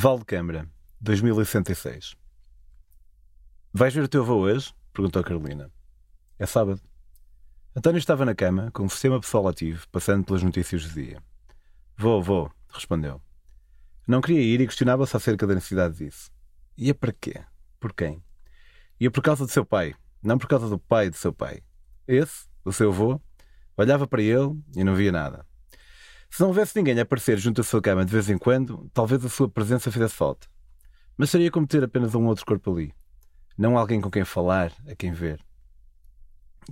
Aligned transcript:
Val 0.00 0.16
de 0.16 0.24
Câmara, 0.24 0.70
2066. 1.00 2.14
Vais 3.72 3.92
ver 3.92 4.04
o 4.04 4.08
teu 4.08 4.22
avô 4.22 4.36
hoje? 4.36 4.72
perguntou 4.92 5.24
Carolina. 5.24 5.72
É 6.38 6.46
sábado. 6.46 6.80
António 7.74 7.98
estava 7.98 8.24
na 8.24 8.32
cama, 8.32 8.70
com 8.70 8.84
o 8.84 8.88
sistema 8.88 9.20
pessoal 9.20 9.48
ativo, 9.48 9.88
passando 9.90 10.24
pelas 10.24 10.44
notícias 10.44 10.84
do 10.84 10.94
dia. 10.94 11.20
Vou, 11.96 12.22
vou, 12.22 12.48
respondeu. 12.72 13.20
Não 14.06 14.20
queria 14.20 14.40
ir 14.40 14.60
e 14.60 14.68
questionava-se 14.68 15.16
acerca 15.16 15.48
da 15.48 15.56
necessidade 15.56 15.96
disso. 15.96 16.30
Ia 16.76 16.94
para 16.94 17.12
quê? 17.12 17.42
Por 17.80 17.92
quem? 17.92 18.22
Ia 19.00 19.10
por 19.10 19.20
causa 19.20 19.46
do 19.46 19.50
seu 19.50 19.66
pai, 19.66 19.96
não 20.22 20.38
por 20.38 20.46
causa 20.46 20.68
do 20.68 20.78
pai 20.78 21.10
do 21.10 21.16
seu 21.16 21.32
pai. 21.32 21.60
Esse, 22.06 22.46
o 22.64 22.72
seu 22.72 22.90
avô, 22.90 23.20
olhava 23.76 24.06
para 24.06 24.22
ele 24.22 24.62
e 24.76 24.84
não 24.84 24.94
via 24.94 25.10
nada. 25.10 25.44
Se 26.30 26.40
não 26.40 26.48
houvesse 26.48 26.76
ninguém 26.76 26.98
a 26.98 27.02
aparecer 27.02 27.38
junto 27.38 27.60
à 27.60 27.64
sua 27.64 27.80
cama 27.80 28.04
de 28.04 28.12
vez 28.12 28.28
em 28.28 28.38
quando, 28.38 28.88
talvez 28.92 29.24
a 29.24 29.28
sua 29.28 29.48
presença 29.48 29.90
fizesse 29.90 30.14
falta. 30.14 30.46
Mas 31.16 31.30
seria 31.30 31.50
como 31.50 31.66
ter 31.66 31.82
apenas 31.82 32.14
um 32.14 32.26
outro 32.26 32.46
corpo 32.46 32.72
ali. 32.72 32.94
Não 33.56 33.76
alguém 33.76 34.00
com 34.00 34.10
quem 34.10 34.24
falar, 34.24 34.72
a 34.86 34.94
quem 34.94 35.12
ver. 35.12 35.40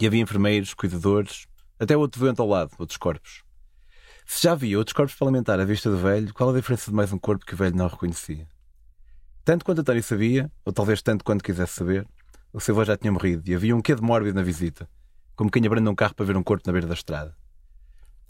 E 0.00 0.06
havia 0.06 0.20
enfermeiros, 0.20 0.74
cuidadores, 0.74 1.48
até 1.80 1.96
outro 1.96 2.20
doente 2.20 2.40
ao 2.40 2.46
lado, 2.46 2.72
outros 2.78 2.96
corpos. 2.96 3.42
Se 4.24 4.42
já 4.42 4.52
havia 4.52 4.78
outros 4.78 4.92
corpos 4.92 5.14
parlamentar 5.14 5.58
à 5.58 5.64
vista 5.64 5.90
do 5.90 5.96
velho, 5.96 6.32
qual 6.34 6.50
a 6.50 6.54
diferença 6.54 6.90
de 6.90 6.96
mais 6.96 7.12
um 7.12 7.18
corpo 7.18 7.44
que 7.44 7.54
o 7.54 7.56
velho 7.56 7.76
não 7.76 7.88
reconhecia? 7.88 8.46
Tanto 9.44 9.64
quanto 9.64 9.80
António 9.80 10.02
sabia, 10.02 10.50
ou 10.64 10.72
talvez 10.72 11.00
tanto 11.00 11.24
quanto 11.24 11.44
quisesse 11.44 11.72
saber, 11.74 12.06
o 12.52 12.60
seu 12.60 12.74
avô 12.74 12.84
já 12.84 12.96
tinha 12.96 13.12
morrido 13.12 13.48
e 13.48 13.54
havia 13.54 13.74
um 13.74 13.80
quê 13.80 13.94
de 13.94 14.02
mórbido 14.02 14.34
na 14.34 14.42
visita, 14.42 14.88
como 15.34 15.50
quem 15.50 15.64
abranda 15.66 15.90
um 15.90 15.94
carro 15.94 16.14
para 16.14 16.26
ver 16.26 16.36
um 16.36 16.42
corpo 16.42 16.64
na 16.66 16.72
beira 16.72 16.86
da 16.86 16.94
estrada. 16.94 17.36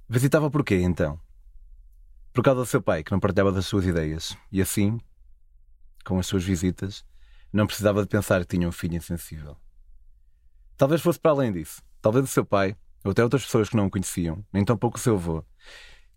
Visitava 0.08 0.50
porquê, 0.50 0.77
então? 0.77 1.19
Por 2.36 2.42
causa 2.42 2.60
do 2.60 2.66
seu 2.66 2.82
pai, 2.82 3.02
que 3.02 3.10
não 3.10 3.18
partilhava 3.18 3.50
das 3.50 3.64
suas 3.64 3.86
ideias, 3.86 4.36
e 4.52 4.60
assim, 4.60 5.00
com 6.04 6.18
as 6.18 6.27
suas 6.27 6.44
visitas, 6.44 7.02
não 7.50 7.66
precisava 7.66 8.02
de 8.02 8.08
pensar 8.08 8.44
que 8.44 8.58
tinha 8.58 8.69
um 8.69 8.72
filho 8.72 8.94
insensível. 8.94 9.56
Talvez 10.77 11.00
fosse 11.00 11.19
para 11.19 11.30
além 11.30 11.50
disso. 11.50 11.80
Talvez 12.02 12.27
o 12.27 12.28
seu 12.28 12.44
pai, 12.44 12.77
ou 13.02 13.12
até 13.12 13.24
outras 13.24 13.42
pessoas 13.42 13.70
que 13.70 13.77
não 13.77 13.86
o 13.86 13.91
conheciam, 13.91 14.44
nem 14.52 14.66
tampouco 14.66 14.98
o 14.98 15.00
seu 15.00 15.14
avô, 15.14 15.42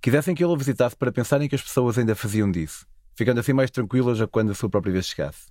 quisessem 0.02 0.36
que 0.36 0.44
ele 0.44 0.52
o 0.52 0.58
visitasse 0.58 0.94
para 0.94 1.10
pensarem 1.10 1.48
que 1.48 1.56
as 1.56 1.62
pessoas 1.62 1.98
ainda 1.98 2.14
faziam 2.14 2.52
disso, 2.52 2.86
ficando 3.16 3.40
assim 3.40 3.54
mais 3.54 3.72
tranquilas 3.72 4.20
a 4.20 4.28
quando 4.28 4.52
a 4.52 4.56
sua 4.56 4.70
própria 4.70 4.92
vez 4.92 5.06
chegasse. 5.06 5.48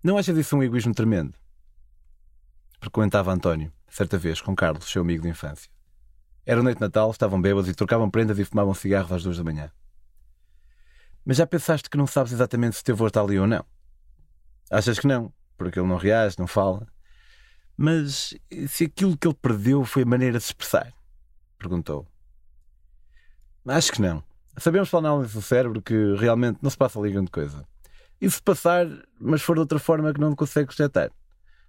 Não 0.00 0.16
achas 0.16 0.38
isso 0.38 0.56
um 0.56 0.62
egoísmo 0.62 0.94
tremendo? 0.94 1.34
Frequentava 2.80 3.32
António, 3.32 3.72
certa 3.88 4.18
vez, 4.18 4.40
com 4.40 4.54
Carlos, 4.54 4.88
seu 4.88 5.02
amigo 5.02 5.24
de 5.24 5.30
infância. 5.30 5.68
Era 6.48 6.62
noite 6.62 6.78
de 6.78 6.80
Natal, 6.80 7.10
estavam 7.10 7.38
bêbados 7.38 7.68
e 7.68 7.74
trocavam 7.74 8.08
prendas 8.08 8.38
e 8.38 8.44
fumavam 8.46 8.72
cigarros 8.72 9.12
às 9.12 9.22
duas 9.22 9.36
da 9.36 9.44
manhã. 9.44 9.70
Mas 11.22 11.36
já 11.36 11.46
pensaste 11.46 11.90
que 11.90 11.96
não 11.98 12.06
sabes 12.06 12.32
exatamente 12.32 12.74
se 12.74 12.82
teu 12.82 12.94
avô 12.94 13.06
está 13.06 13.20
ali 13.20 13.38
ou 13.38 13.46
não? 13.46 13.62
Achas 14.70 14.98
que 14.98 15.06
não, 15.06 15.30
porque 15.58 15.78
ele 15.78 15.86
não 15.86 15.98
reage, 15.98 16.38
não 16.38 16.46
fala. 16.46 16.88
Mas 17.76 18.34
se 18.66 18.84
aquilo 18.84 19.14
que 19.14 19.28
ele 19.28 19.34
perdeu 19.34 19.84
foi 19.84 20.04
a 20.04 20.06
maneira 20.06 20.38
de 20.38 20.44
se 20.44 20.48
expressar? 20.48 20.90
Perguntou. 21.58 22.06
Acho 23.66 23.92
que 23.92 24.00
não. 24.00 24.24
Sabemos 24.56 24.88
pela 24.88 25.06
análise 25.06 25.34
do 25.34 25.42
cérebro 25.42 25.82
que 25.82 26.14
realmente 26.14 26.60
não 26.62 26.70
se 26.70 26.78
passa 26.78 26.98
ali 26.98 27.12
grande 27.12 27.30
coisa. 27.30 27.68
E 28.18 28.30
se 28.30 28.40
passar, 28.40 28.86
mas 29.20 29.42
for 29.42 29.52
de 29.52 29.60
outra 29.60 29.78
forma 29.78 30.14
que 30.14 30.20
não 30.20 30.34
consegue 30.34 30.70
detectar? 30.70 31.10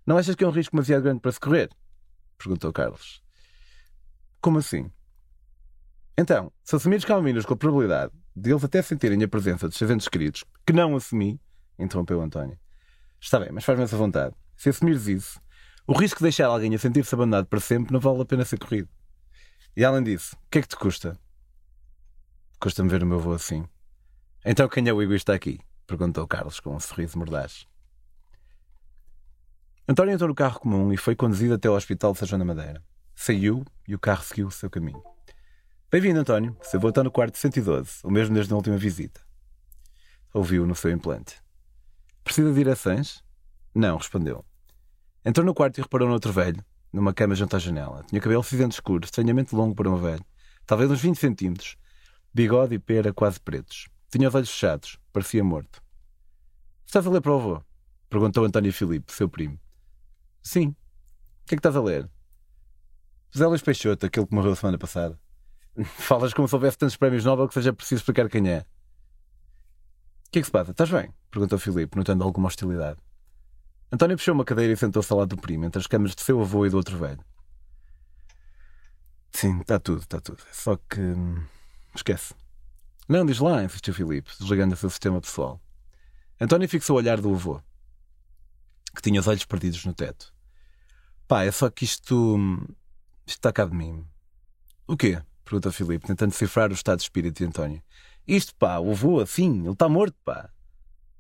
Não 0.07 0.17
achas 0.17 0.35
que 0.35 0.43
é 0.45 0.47
um 0.47 0.51
risco 0.51 0.73
demasiado 0.73 1.03
grande 1.03 1.19
para 1.19 1.33
se 1.33 1.39
correr? 1.41 1.69
Perguntou 2.37 2.71
Carlos. 2.71 3.21
Como 4.41 4.59
assim? 4.59 4.91
Então, 6.17 6.51
se 6.63 6.75
assumires 6.75 7.05
calminhos 7.05 7.45
com 7.45 7.53
a 7.53 7.57
probabilidade 7.57 8.13
de 8.35 8.51
eles 8.51 8.63
até 8.63 8.81
sentirem 8.81 9.21
a 9.23 9.27
presença 9.27 9.67
dos 9.67 9.77
seus 9.77 9.91
entes 9.91 10.07
queridos, 10.07 10.43
que 10.65 10.73
não 10.73 10.95
assumi, 10.95 11.39
interrompeu 11.77 12.21
António. 12.21 12.57
Está 13.19 13.39
bem, 13.39 13.49
mas 13.51 13.65
faz-me 13.65 13.83
essa 13.83 13.97
vontade. 13.97 14.33
Se 14.55 14.69
assumires 14.69 15.07
isso, 15.07 15.41
o 15.85 15.93
risco 15.93 16.19
de 16.19 16.23
deixar 16.23 16.47
alguém 16.47 16.73
a 16.73 16.79
sentir-se 16.79 17.13
abandonado 17.13 17.47
para 17.47 17.59
sempre 17.59 17.91
não 17.91 17.99
vale 17.99 18.21
a 18.21 18.25
pena 18.25 18.45
ser 18.45 18.59
corrido. 18.59 18.87
E 19.75 19.83
além 19.83 20.03
disso, 20.03 20.35
o 20.35 20.49
que 20.49 20.59
é 20.59 20.61
que 20.61 20.67
te 20.67 20.75
custa? 20.75 21.17
Custa-me 22.59 22.89
ver 22.89 23.03
o 23.03 23.05
meu 23.05 23.17
avô 23.17 23.33
assim. 23.33 23.65
Então 24.45 24.69
quem 24.69 24.87
é 24.87 24.93
o 24.93 25.01
egoísta 25.01 25.33
aqui? 25.33 25.59
Perguntou 25.85 26.27
Carlos 26.27 26.59
com 26.59 26.75
um 26.75 26.79
sorriso 26.79 27.17
mordaz. 27.17 27.65
António 29.87 30.13
entrou 30.13 30.29
no 30.29 30.35
carro 30.35 30.59
comum 30.59 30.93
e 30.93 30.97
foi 30.97 31.15
conduzido 31.15 31.55
até 31.55 31.67
ao 31.67 31.75
hospital 31.75 32.13
de 32.13 32.19
São 32.19 32.27
João 32.27 32.39
da 32.39 32.45
Madeira. 32.45 32.83
Saiu 33.21 33.65
e 33.85 33.93
o 33.93 33.99
carro 33.99 34.23
seguiu 34.23 34.47
o 34.47 34.51
seu 34.51 34.69
caminho. 34.69 35.03
Bem-vindo, 35.91 36.21
António. 36.21 36.55
Seu 36.61 36.79
avô 36.79 36.87
está 36.87 37.03
no 37.03 37.11
quarto 37.11 37.37
112, 37.37 37.99
o 38.05 38.09
mesmo 38.09 38.33
desde 38.33 38.53
a 38.53 38.55
última 38.55 38.77
visita. 38.77 39.19
Ouviu 40.33 40.65
no 40.65 40.73
seu 40.73 40.89
implante. 40.89 41.35
Precisa 42.23 42.47
de 42.47 42.55
direções? 42.55 43.21
Não, 43.75 43.97
respondeu. 43.97 44.45
Entrou 45.25 45.45
no 45.45 45.53
quarto 45.53 45.79
e 45.79 45.81
reparou 45.81 46.07
no 46.07 46.13
outro 46.13 46.31
velho, 46.31 46.63
numa 46.93 47.13
cama 47.13 47.35
junto 47.35 47.57
à 47.57 47.59
janela. 47.59 48.05
Tinha 48.07 48.21
cabelo 48.21 48.41
cinzento 48.41 48.75
escuro, 48.75 49.03
estranhamente 49.03 49.53
longo 49.53 49.75
para 49.75 49.89
um 49.89 49.97
velho, 49.97 50.23
talvez 50.65 50.89
uns 50.89 51.01
20 51.01 51.19
centímetros, 51.19 51.75
bigode 52.33 52.75
e 52.75 52.79
pera 52.79 53.11
quase 53.11 53.37
pretos. 53.37 53.89
Tinha 54.09 54.29
os 54.29 54.33
olhos 54.33 54.49
fechados, 54.49 54.97
parecia 55.11 55.43
morto. 55.43 55.83
Estás 56.85 57.05
a 57.05 57.09
ler 57.09 57.19
para 57.19 57.33
o 57.33 57.35
avô? 57.35 57.61
Perguntou 58.09 58.45
António 58.45 58.71
Filipe, 58.71 59.11
seu 59.11 59.27
primo. 59.27 59.59
Sim. 60.41 60.69
O 60.69 60.75
que 61.47 61.55
é 61.55 61.57
que 61.57 61.59
estás 61.59 61.75
a 61.75 61.81
ler? 61.81 62.09
José 63.31 63.45
Luís 63.45 63.61
Peixoto, 63.61 64.05
aquele 64.05 64.25
que 64.25 64.33
morreu 64.33 64.55
semana 64.55 64.77
passada. 64.77 65.19
Falas 65.97 66.33
como 66.33 66.47
se 66.47 66.55
houvesse 66.55 66.77
tantos 66.77 66.95
prémios 66.97 67.25
Nobel 67.25 67.47
que 67.47 67.53
seja 67.53 67.73
preciso 67.73 68.01
explicar 68.01 68.29
quem 68.29 68.49
é. 68.49 68.65
O 70.27 70.31
que 70.31 70.39
é 70.39 70.41
que 70.41 70.45
se 70.45 70.51
passa? 70.51 70.71
Estás 70.71 70.89
bem? 70.89 71.13
Perguntou 71.31 71.57
Filipe, 71.57 71.97
notando 71.97 72.23
alguma 72.23 72.47
hostilidade. 72.47 72.99
António 73.91 74.17
puxou 74.17 74.33
uma 74.33 74.45
cadeira 74.45 74.73
e 74.73 74.77
sentou-se 74.77 75.11
ao 75.11 75.19
lado 75.19 75.35
do 75.35 75.41
primo, 75.41 75.65
entre 75.65 75.79
as 75.79 75.87
camas 75.87 76.13
do 76.13 76.21
seu 76.21 76.39
avô 76.39 76.65
e 76.65 76.69
do 76.69 76.77
outro 76.77 76.97
velho. 76.97 77.23
Sim, 79.31 79.61
está 79.61 79.79
tudo, 79.79 80.01
está 80.01 80.19
tudo. 80.19 80.43
Só 80.51 80.75
que. 80.75 80.99
Hum, 80.99 81.43
esquece. 81.95 82.33
Não, 83.07 83.25
diz 83.25 83.39
lá, 83.39 83.63
insistiu 83.63 83.93
Filipe, 83.93 84.29
desligando 84.39 84.75
o 84.75 84.77
seu 84.77 84.89
sistema 84.89 85.19
pessoal. 85.19 85.59
António 86.39 86.69
fixou 86.69 86.95
o 86.95 86.99
olhar 86.99 87.19
do 87.19 87.33
avô, 87.33 87.59
que 88.95 89.01
tinha 89.01 89.19
os 89.19 89.27
olhos 89.27 89.45
perdidos 89.45 89.83
no 89.83 89.93
teto. 89.93 90.31
Pá, 91.27 91.43
é 91.43 91.51
só 91.51 91.69
que 91.69 91.85
isto. 91.85 92.37
Isto 93.29 93.37
está 93.37 93.53
cá 93.53 93.63
de 93.63 93.75
mim. 93.75 94.03
O 94.87 94.97
quê? 94.97 95.21
Perguntou 95.45 95.71
Filipe, 95.71 96.07
tentando 96.07 96.31
decifrar 96.31 96.71
o 96.71 96.73
estado 96.73 96.97
de 96.97 97.03
espírito 97.03 97.37
de 97.37 97.45
António. 97.45 97.79
Isto, 98.27 98.55
pá, 98.55 98.79
o 98.79 98.89
avô, 98.89 99.19
assim, 99.19 99.61
ele 99.61 99.69
está 99.69 99.87
morto, 99.87 100.17
pá. 100.25 100.49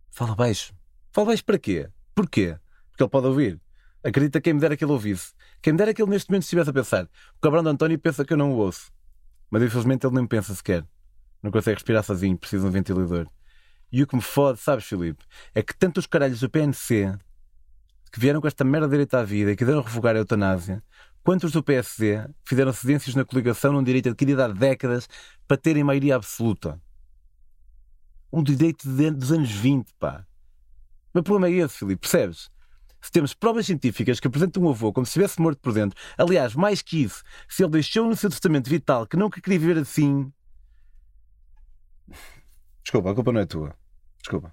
Fala 0.09 0.33
baixo. 0.33 0.73
Fala 1.11 1.27
baixo 1.27 1.45
para 1.45 1.59
quê? 1.59 1.87
Porquê? 2.15 2.57
Porque 2.89 3.03
ele 3.03 3.09
pode 3.11 3.27
ouvir. 3.27 3.61
Acredita 4.03 4.41
quem 4.41 4.55
me 4.55 4.59
dera 4.59 4.75
que 4.75 4.83
ele 4.83 4.91
ouvisse. 4.91 5.33
Quem 5.61 5.71
me 5.73 5.77
dera 5.77 5.93
que 5.93 6.01
ele 6.01 6.09
neste 6.09 6.31
momento 6.31 6.41
estivesse 6.45 6.71
a 6.71 6.73
pensar. 6.73 7.03
O 7.05 7.39
cabrão 7.39 7.61
de 7.61 7.69
António 7.69 7.99
pensa 7.99 8.25
que 8.25 8.33
eu 8.33 8.37
não 8.37 8.53
o 8.53 8.55
ouço. 8.55 8.91
Mas 9.51 9.61
infelizmente 9.61 10.07
ele 10.07 10.15
nem 10.15 10.25
pensa 10.25 10.55
sequer. 10.55 10.83
Não 11.43 11.51
consegue 11.51 11.75
respirar 11.75 12.03
sozinho, 12.03 12.35
precisa 12.35 12.63
de 12.63 12.69
um 12.69 12.71
ventilador. 12.71 13.27
E 13.91 14.01
o 14.01 14.07
que 14.07 14.15
me 14.15 14.21
fode, 14.23 14.59
sabes, 14.59 14.85
Filipe, 14.85 15.23
é 15.53 15.61
que 15.61 15.77
tanto 15.77 15.99
os 15.99 16.07
caralhos 16.07 16.39
do 16.39 16.49
PNC 16.49 17.19
que 18.11 18.19
vieram 18.19 18.41
com 18.41 18.47
esta 18.47 18.63
merda 18.63 18.87
direita 18.87 19.19
à 19.19 19.23
vida 19.23 19.51
e 19.51 19.55
que 19.55 19.63
deram 19.63 19.83
revogar 19.83 20.15
a 20.15 20.19
eutanásia, 20.19 20.83
Quantos 21.29 21.51
do 21.51 21.61
PSD 21.61 22.27
fizeram 22.43 22.73
cedências 22.73 23.13
na 23.13 23.23
coligação 23.23 23.71
num 23.71 23.83
direito 23.83 24.09
adquirido 24.09 24.41
há 24.41 24.47
décadas 24.47 25.07
para 25.47 25.57
terem 25.57 25.83
maioria 25.83 26.15
absoluta? 26.15 26.81
Um 28.33 28.41
direito 28.41 28.89
dos 29.13 29.31
anos 29.31 29.51
20, 29.51 29.93
pá. 29.99 30.25
O 30.25 31.11
meu 31.13 31.23
problema 31.23 31.47
é 31.47 31.63
esse, 31.63 31.77
Filipe, 31.77 32.01
percebes? 32.01 32.49
Se 32.99 33.11
temos 33.11 33.35
provas 33.35 33.67
científicas 33.67 34.19
que 34.19 34.25
apresentam 34.25 34.63
um 34.63 34.69
avô 34.71 34.91
como 34.91 35.05
se 35.05 35.11
estivesse 35.11 35.39
morto 35.39 35.59
por 35.59 35.71
dentro, 35.71 35.95
aliás, 36.17 36.55
mais 36.55 36.81
que 36.81 37.03
isso, 37.03 37.23
se 37.47 37.61
ele 37.61 37.73
deixou 37.73 38.07
no 38.07 38.15
seu 38.15 38.31
testamento 38.31 38.67
vital 38.67 39.05
que 39.05 39.15
nunca 39.15 39.39
queria 39.39 39.59
viver 39.59 39.77
assim. 39.77 40.33
Desculpa, 42.81 43.11
a 43.11 43.13
culpa 43.13 43.31
não 43.31 43.41
é 43.41 43.45
tua. 43.45 43.75
Desculpa. 44.17 44.51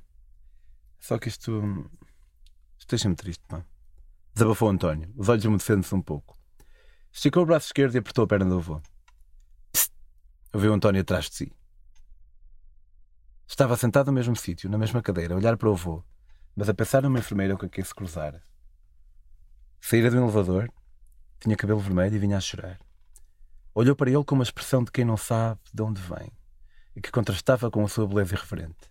Só 1.00 1.16
que 1.16 1.28
isto. 1.28 1.90
Isto 2.78 2.90
deixa-me 2.90 3.14
triste, 3.14 3.42
pá. 3.48 3.64
Desabafou 4.34 4.68
António, 4.68 5.10
os 5.16 5.30
olhos 5.30 5.46
umedecendo-se 5.46 5.94
um 5.94 6.02
pouco. 6.02 6.35
Esticou 7.16 7.44
o 7.44 7.46
braço 7.46 7.68
esquerdo 7.68 7.94
e 7.94 7.98
apertou 7.98 8.24
a 8.24 8.26
perna 8.26 8.44
do 8.44 8.58
avô. 8.58 8.78
Psst! 9.72 9.90
Ouviu 10.52 10.74
António 10.74 11.00
atrás 11.00 11.30
de 11.30 11.34
si. 11.34 11.52
Estava 13.48 13.74
sentado 13.74 14.08
no 14.08 14.12
mesmo 14.12 14.36
sítio, 14.36 14.68
na 14.68 14.76
mesma 14.76 15.00
cadeira, 15.00 15.32
a 15.32 15.38
olhar 15.38 15.56
para 15.56 15.70
o 15.70 15.72
avô, 15.72 16.04
mas 16.54 16.68
a 16.68 16.74
pensar 16.74 17.02
numa 17.02 17.18
enfermeira 17.18 17.56
com 17.56 17.66
quem 17.70 17.82
se 17.82 17.94
cruzara. 17.94 18.42
Saíra 19.80 20.10
de 20.10 20.18
um 20.18 20.24
elevador, 20.24 20.70
tinha 21.40 21.56
cabelo 21.56 21.80
vermelho 21.80 22.14
e 22.14 22.18
vinha 22.18 22.36
a 22.36 22.40
chorar. 22.40 22.78
Olhou 23.74 23.96
para 23.96 24.10
ele 24.10 24.22
com 24.22 24.34
uma 24.34 24.44
expressão 24.44 24.84
de 24.84 24.92
quem 24.92 25.06
não 25.06 25.16
sabe 25.16 25.62
de 25.72 25.82
onde 25.82 26.02
vem 26.02 26.30
e 26.94 27.00
que 27.00 27.10
contrastava 27.10 27.70
com 27.70 27.82
a 27.82 27.88
sua 27.88 28.06
beleza 28.06 28.34
irreverente. 28.34 28.90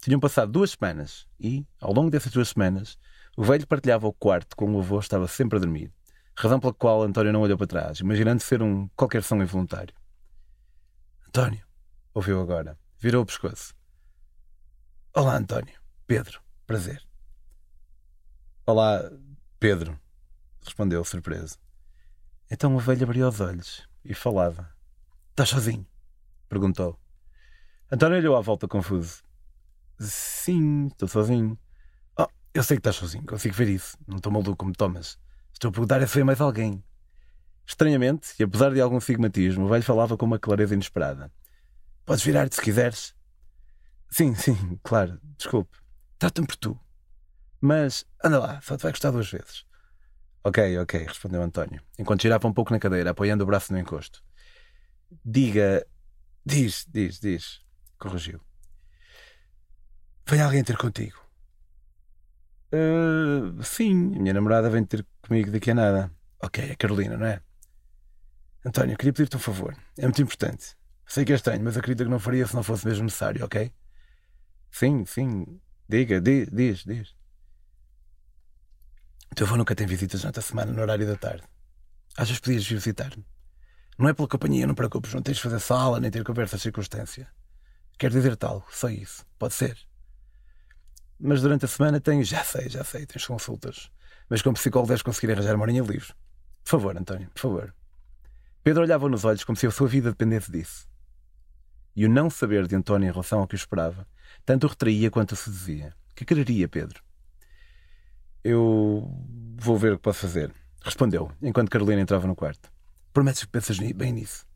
Tinham 0.00 0.18
passado 0.18 0.50
duas 0.50 0.72
semanas 0.72 1.28
e, 1.38 1.64
ao 1.80 1.92
longo 1.92 2.10
dessas 2.10 2.32
duas 2.32 2.48
semanas, 2.48 2.98
o 3.36 3.44
velho 3.44 3.68
partilhava 3.68 4.08
o 4.08 4.12
quarto 4.12 4.56
com 4.56 4.74
o 4.74 4.80
avô 4.80 4.98
estava 4.98 5.28
sempre 5.28 5.58
a 5.58 5.60
dormir 5.60 5.95
razão 6.36 6.60
pela 6.60 6.74
qual 6.74 7.02
António 7.02 7.32
não 7.32 7.40
olhou 7.40 7.56
para 7.56 7.66
trás, 7.66 8.00
imaginando 8.00 8.42
ser 8.42 8.62
um 8.62 8.88
qualquer 8.88 9.22
som 9.22 9.36
involuntário. 9.36 9.94
António, 11.26 11.64
ouviu 12.12 12.40
agora, 12.40 12.78
virou 12.98 13.22
o 13.22 13.26
pescoço. 13.26 13.74
Olá, 15.14 15.36
António. 15.36 15.74
Pedro. 16.06 16.40
Prazer. 16.66 17.02
Olá, 18.66 19.10
Pedro. 19.58 19.98
Respondeu, 20.62 21.02
surpreso. 21.04 21.58
Então 22.50 22.74
o 22.76 22.78
velho 22.78 23.04
abriu 23.04 23.26
os 23.26 23.40
olhos 23.40 23.88
e 24.04 24.12
falava. 24.12 24.70
Estás 25.30 25.48
sozinho? 25.48 25.86
Perguntou. 26.48 27.00
António 27.90 28.18
olhou 28.18 28.36
à 28.36 28.40
volta 28.40 28.68
confuso. 28.68 29.22
Sim, 29.98 30.88
estou 30.88 31.08
sozinho. 31.08 31.58
Oh, 32.18 32.26
eu 32.52 32.62
sei 32.62 32.76
que 32.76 32.80
estás 32.80 32.96
sozinho, 32.96 33.24
consigo 33.24 33.54
ver 33.54 33.68
isso. 33.68 33.96
Não 34.06 34.16
estou 34.16 34.30
maluco 34.30 34.56
como 34.56 34.72
Thomas. 34.72 35.18
Estou 35.56 35.70
a 35.70 35.72
perguntar 35.72 36.00
se 36.02 36.06
foi 36.08 36.22
mais 36.22 36.38
alguém. 36.38 36.84
Estranhamente, 37.66 38.34
e 38.38 38.42
apesar 38.42 38.74
de 38.74 38.80
algum 38.80 39.00
sigmatismo, 39.00 39.64
o 39.64 39.68
velho 39.68 39.82
falava 39.82 40.14
com 40.14 40.26
uma 40.26 40.38
clareza 40.38 40.74
inesperada. 40.74 41.32
Podes 42.04 42.22
virar-te 42.22 42.56
se 42.56 42.60
quiseres. 42.60 43.14
Sim, 44.10 44.34
sim, 44.34 44.78
claro, 44.84 45.18
desculpe. 45.38 45.78
Trata-me 46.18 46.46
por 46.46 46.56
tu. 46.56 46.78
Mas, 47.58 48.04
anda 48.22 48.38
lá, 48.38 48.60
só 48.60 48.76
te 48.76 48.82
vai 48.82 48.92
gostar 48.92 49.10
duas 49.10 49.30
vezes. 49.30 49.64
Ok, 50.44 50.78
ok, 50.78 51.06
respondeu 51.06 51.40
António, 51.40 51.82
enquanto 51.98 52.20
girava 52.20 52.46
um 52.46 52.52
pouco 52.52 52.70
na 52.70 52.78
cadeira, 52.78 53.12
apoiando 53.12 53.42
o 53.42 53.46
braço 53.46 53.72
no 53.72 53.78
encosto. 53.78 54.22
Diga. 55.24 55.86
Diz, 56.44 56.86
diz, 56.86 57.18
diz. 57.18 57.62
Corrigiu. 57.98 58.42
Vem 60.28 60.42
alguém 60.42 60.62
ter 60.62 60.76
contigo. 60.76 61.25
Uh, 62.72 63.62
sim, 63.62 64.14
a 64.16 64.18
minha 64.18 64.34
namorada 64.34 64.68
vem 64.68 64.84
ter 64.84 65.06
comigo 65.22 65.50
daqui 65.50 65.70
a 65.70 65.74
nada. 65.74 66.10
Ok, 66.42 66.70
a 66.70 66.76
Carolina, 66.76 67.16
não 67.16 67.26
é? 67.26 67.40
António, 68.64 68.96
queria 68.96 69.12
pedir-te 69.12 69.36
um 69.36 69.40
favor. 69.40 69.76
É 69.96 70.02
muito 70.02 70.20
importante. 70.20 70.76
Sei 71.06 71.24
que 71.24 71.32
é 71.32 71.36
estranho, 71.36 71.62
mas 71.62 71.76
acredito 71.76 72.04
que 72.04 72.10
não 72.10 72.18
faria 72.18 72.46
se 72.46 72.54
não 72.54 72.62
fosse 72.62 72.86
mesmo 72.86 73.04
necessário, 73.04 73.44
ok? 73.44 73.72
Sim, 74.70 75.04
sim. 75.06 75.60
Diga, 75.88 76.20
diz, 76.20 76.48
diz, 76.52 76.84
diz. 76.84 77.14
O 79.30 79.34
teu 79.36 79.46
avô 79.46 79.56
nunca 79.56 79.74
tem 79.74 79.86
visitas 79.86 80.24
nesta 80.24 80.40
semana 80.40 80.72
no 80.72 80.82
horário 80.82 81.06
da 81.06 81.16
tarde. 81.16 81.44
Achas 82.16 82.36
que 82.38 82.42
podias 82.42 82.66
visitar-me? 82.66 83.24
Não 83.98 84.08
é 84.08 84.12
pela 84.12 84.28
companhia, 84.28 84.66
não 84.66 84.74
preocupes, 84.74 85.14
não 85.14 85.22
tens 85.22 85.36
de 85.36 85.42
fazer 85.42 85.60
sala 85.60 86.00
nem 86.00 86.10
ter 86.10 86.24
conversas 86.24 86.58
de 86.58 86.64
circunstância. 86.64 87.28
Quero 87.98 88.14
dizer-te 88.14 88.44
algo, 88.44 88.66
só 88.70 88.88
isso. 88.88 89.24
Pode 89.38 89.54
ser. 89.54 89.78
Mas 91.18 91.40
durante 91.40 91.64
a 91.64 91.68
semana 91.68 92.00
tens. 92.00 92.28
Já 92.28 92.44
sei, 92.44 92.68
já 92.68 92.84
sei, 92.84 93.06
tens 93.06 93.26
consultas. 93.26 93.90
Mas 94.28 94.42
como 94.42 94.54
psicólogo 94.54 94.88
deves 94.88 95.02
conseguir 95.02 95.32
arranjar 95.32 95.54
uma 95.54 95.64
horinha 95.64 95.82
livre. 95.82 96.12
Por 96.64 96.70
favor, 96.70 96.96
António, 96.96 97.30
por 97.30 97.40
favor. 97.40 97.74
Pedro 98.62 98.82
olhava 98.82 99.08
nos 99.08 99.24
olhos 99.24 99.44
como 99.44 99.56
se 99.56 99.66
a 99.66 99.70
sua 99.70 99.86
vida 99.86 100.10
dependesse 100.10 100.50
disso. 100.50 100.88
E 101.94 102.04
o 102.04 102.08
não 102.08 102.28
saber 102.28 102.66
de 102.66 102.74
António 102.74 103.08
em 103.08 103.12
relação 103.12 103.40
ao 103.40 103.46
que 103.46 103.54
o 103.54 103.56
esperava, 103.56 104.06
tanto 104.44 104.66
o 104.66 104.70
retraía 104.70 105.10
quanto 105.10 105.32
o 105.32 105.36
seduzia. 105.36 105.94
Que 106.14 106.24
quereria, 106.24 106.68
Pedro? 106.68 107.02
Eu 108.42 109.08
vou 109.56 109.78
ver 109.78 109.92
o 109.92 109.96
que 109.96 110.02
posso 110.02 110.20
fazer, 110.20 110.52
respondeu, 110.82 111.30
enquanto 111.40 111.70
Carolina 111.70 112.02
entrava 112.02 112.26
no 112.26 112.34
quarto. 112.34 112.70
Prometes 113.12 113.44
que 113.44 113.50
pensas 113.50 113.78
bem 113.78 114.12
nisso? 114.12 114.46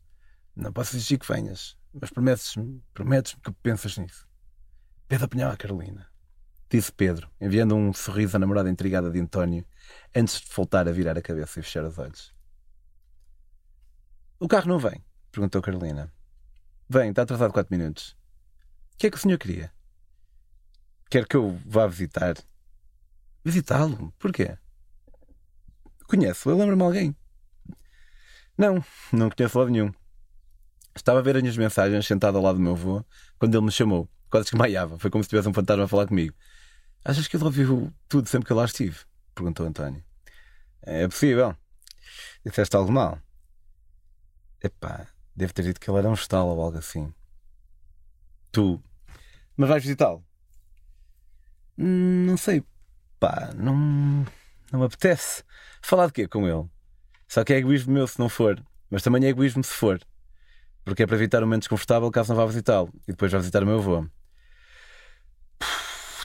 Não 0.54 0.72
posso 0.72 0.96
exigir 0.96 1.18
que 1.18 1.32
venhas, 1.32 1.76
mas 1.92 2.10
prometes-me 2.10 2.82
prometes 2.92 3.36
que 3.42 3.52
pensas 3.62 3.96
nisso. 3.96 4.28
Pedro 5.08 5.24
apanhou 5.24 5.50
a 5.50 5.56
Carolina. 5.56 6.06
Disse 6.70 6.92
Pedro, 6.92 7.28
enviando 7.40 7.74
um 7.74 7.92
sorriso 7.92 8.36
à 8.36 8.38
namorada 8.38 8.70
intrigada 8.70 9.10
de 9.10 9.18
António, 9.18 9.66
antes 10.14 10.40
de 10.40 10.48
voltar 10.54 10.86
a 10.86 10.92
virar 10.92 11.18
a 11.18 11.22
cabeça 11.22 11.58
e 11.58 11.62
fechar 11.64 11.84
os 11.84 11.98
olhos. 11.98 12.32
O 14.38 14.46
carro 14.46 14.68
não 14.68 14.78
vem? 14.78 15.04
perguntou 15.32 15.60
Carolina. 15.60 16.12
Vem, 16.88 17.10
está 17.10 17.22
atrasado 17.22 17.52
quatro 17.52 17.76
minutos. 17.76 18.16
O 18.94 18.98
que 18.98 19.08
é 19.08 19.10
que 19.10 19.16
o 19.16 19.20
senhor 19.20 19.36
queria? 19.36 19.72
Quer 21.10 21.26
que 21.26 21.36
eu 21.36 21.58
vá 21.66 21.88
visitar? 21.88 22.36
Visitá-lo? 23.44 24.14
Porquê? 24.16 24.56
Conheço, 26.06 26.50
eu 26.50 26.56
lembro-me 26.56 26.82
alguém. 26.82 27.16
Não, 28.56 28.84
não 29.12 29.28
conheço 29.28 29.58
lado 29.58 29.70
nenhum. 29.70 29.92
Estava 30.94 31.18
a 31.18 31.22
ver 31.22 31.36
as 31.36 31.42
minhas 31.42 31.56
mensagens 31.56 32.06
sentado 32.06 32.36
ao 32.36 32.44
lado 32.44 32.56
do 32.56 32.62
meu 32.62 32.72
avô 32.72 33.04
quando 33.38 33.56
ele 33.56 33.64
me 33.64 33.72
chamou. 33.72 34.08
Quase 34.30 34.50
que 34.50 34.56
maiava. 34.56 34.98
Foi 34.98 35.10
como 35.10 35.24
se 35.24 35.30
tivesse 35.30 35.48
um 35.48 35.54
fantasma 35.54 35.84
a 35.84 35.88
falar 35.88 36.06
comigo. 36.06 36.34
Achas 37.04 37.26
que 37.26 37.36
ele 37.36 37.44
ouviu 37.44 37.92
tudo 38.08 38.28
sempre 38.28 38.46
que 38.46 38.52
eu 38.52 38.56
lá 38.56 38.64
estive? 38.64 38.98
Perguntou 39.34 39.66
António. 39.66 40.04
É 40.82 41.06
possível. 41.08 41.56
Disseste 42.44 42.76
algo 42.76 42.92
mal? 42.92 43.18
Epá, 44.62 45.06
deve 45.34 45.52
ter 45.52 45.62
dito 45.62 45.80
que 45.80 45.90
ele 45.90 45.98
era 45.98 46.08
um 46.08 46.14
estalo 46.14 46.50
ou 46.50 46.62
algo 46.62 46.78
assim. 46.78 47.12
Tu. 48.52 48.82
Mas 49.56 49.68
vais 49.68 49.82
visitá-lo? 49.82 50.24
Não 51.76 52.36
sei. 52.36 52.62
Pá, 53.18 53.50
não. 53.54 53.74
Não 54.70 54.80
me 54.80 54.86
apetece. 54.86 55.42
Falar 55.82 56.06
de 56.06 56.12
quê 56.12 56.28
com 56.28 56.46
ele? 56.46 56.68
Só 57.26 57.42
que 57.44 57.52
é 57.54 57.56
egoísmo 57.56 57.92
meu 57.92 58.06
se 58.06 58.18
não 58.18 58.28
for. 58.28 58.62
Mas 58.90 59.02
também 59.02 59.24
é 59.24 59.28
egoísmo 59.28 59.64
se 59.64 59.72
for. 59.72 60.00
Porque 60.84 61.02
é 61.02 61.06
para 61.06 61.16
evitar 61.16 61.42
um 61.42 61.46
momento 61.46 61.62
desconfortável 61.62 62.10
caso 62.10 62.30
não 62.30 62.36
vá 62.36 62.46
visitá-lo. 62.46 62.92
E 63.08 63.12
depois 63.12 63.32
vá 63.32 63.38
visitar 63.38 63.62
o 63.62 63.66
meu 63.66 63.78
avô. 63.78 64.06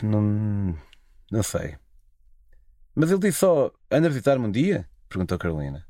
Não. 0.04 0.78
Não 1.32 1.44
sei. 1.44 1.78
Mas 2.94 3.12
ele 3.12 3.20
disse 3.20 3.40
só: 3.40 3.72
anda 3.92 4.08
a 4.08 4.10
visitar-me 4.10 4.46
um 4.46 4.52
dia? 4.52 4.88
Perguntou 5.10 5.38
Carolina. 5.38 5.86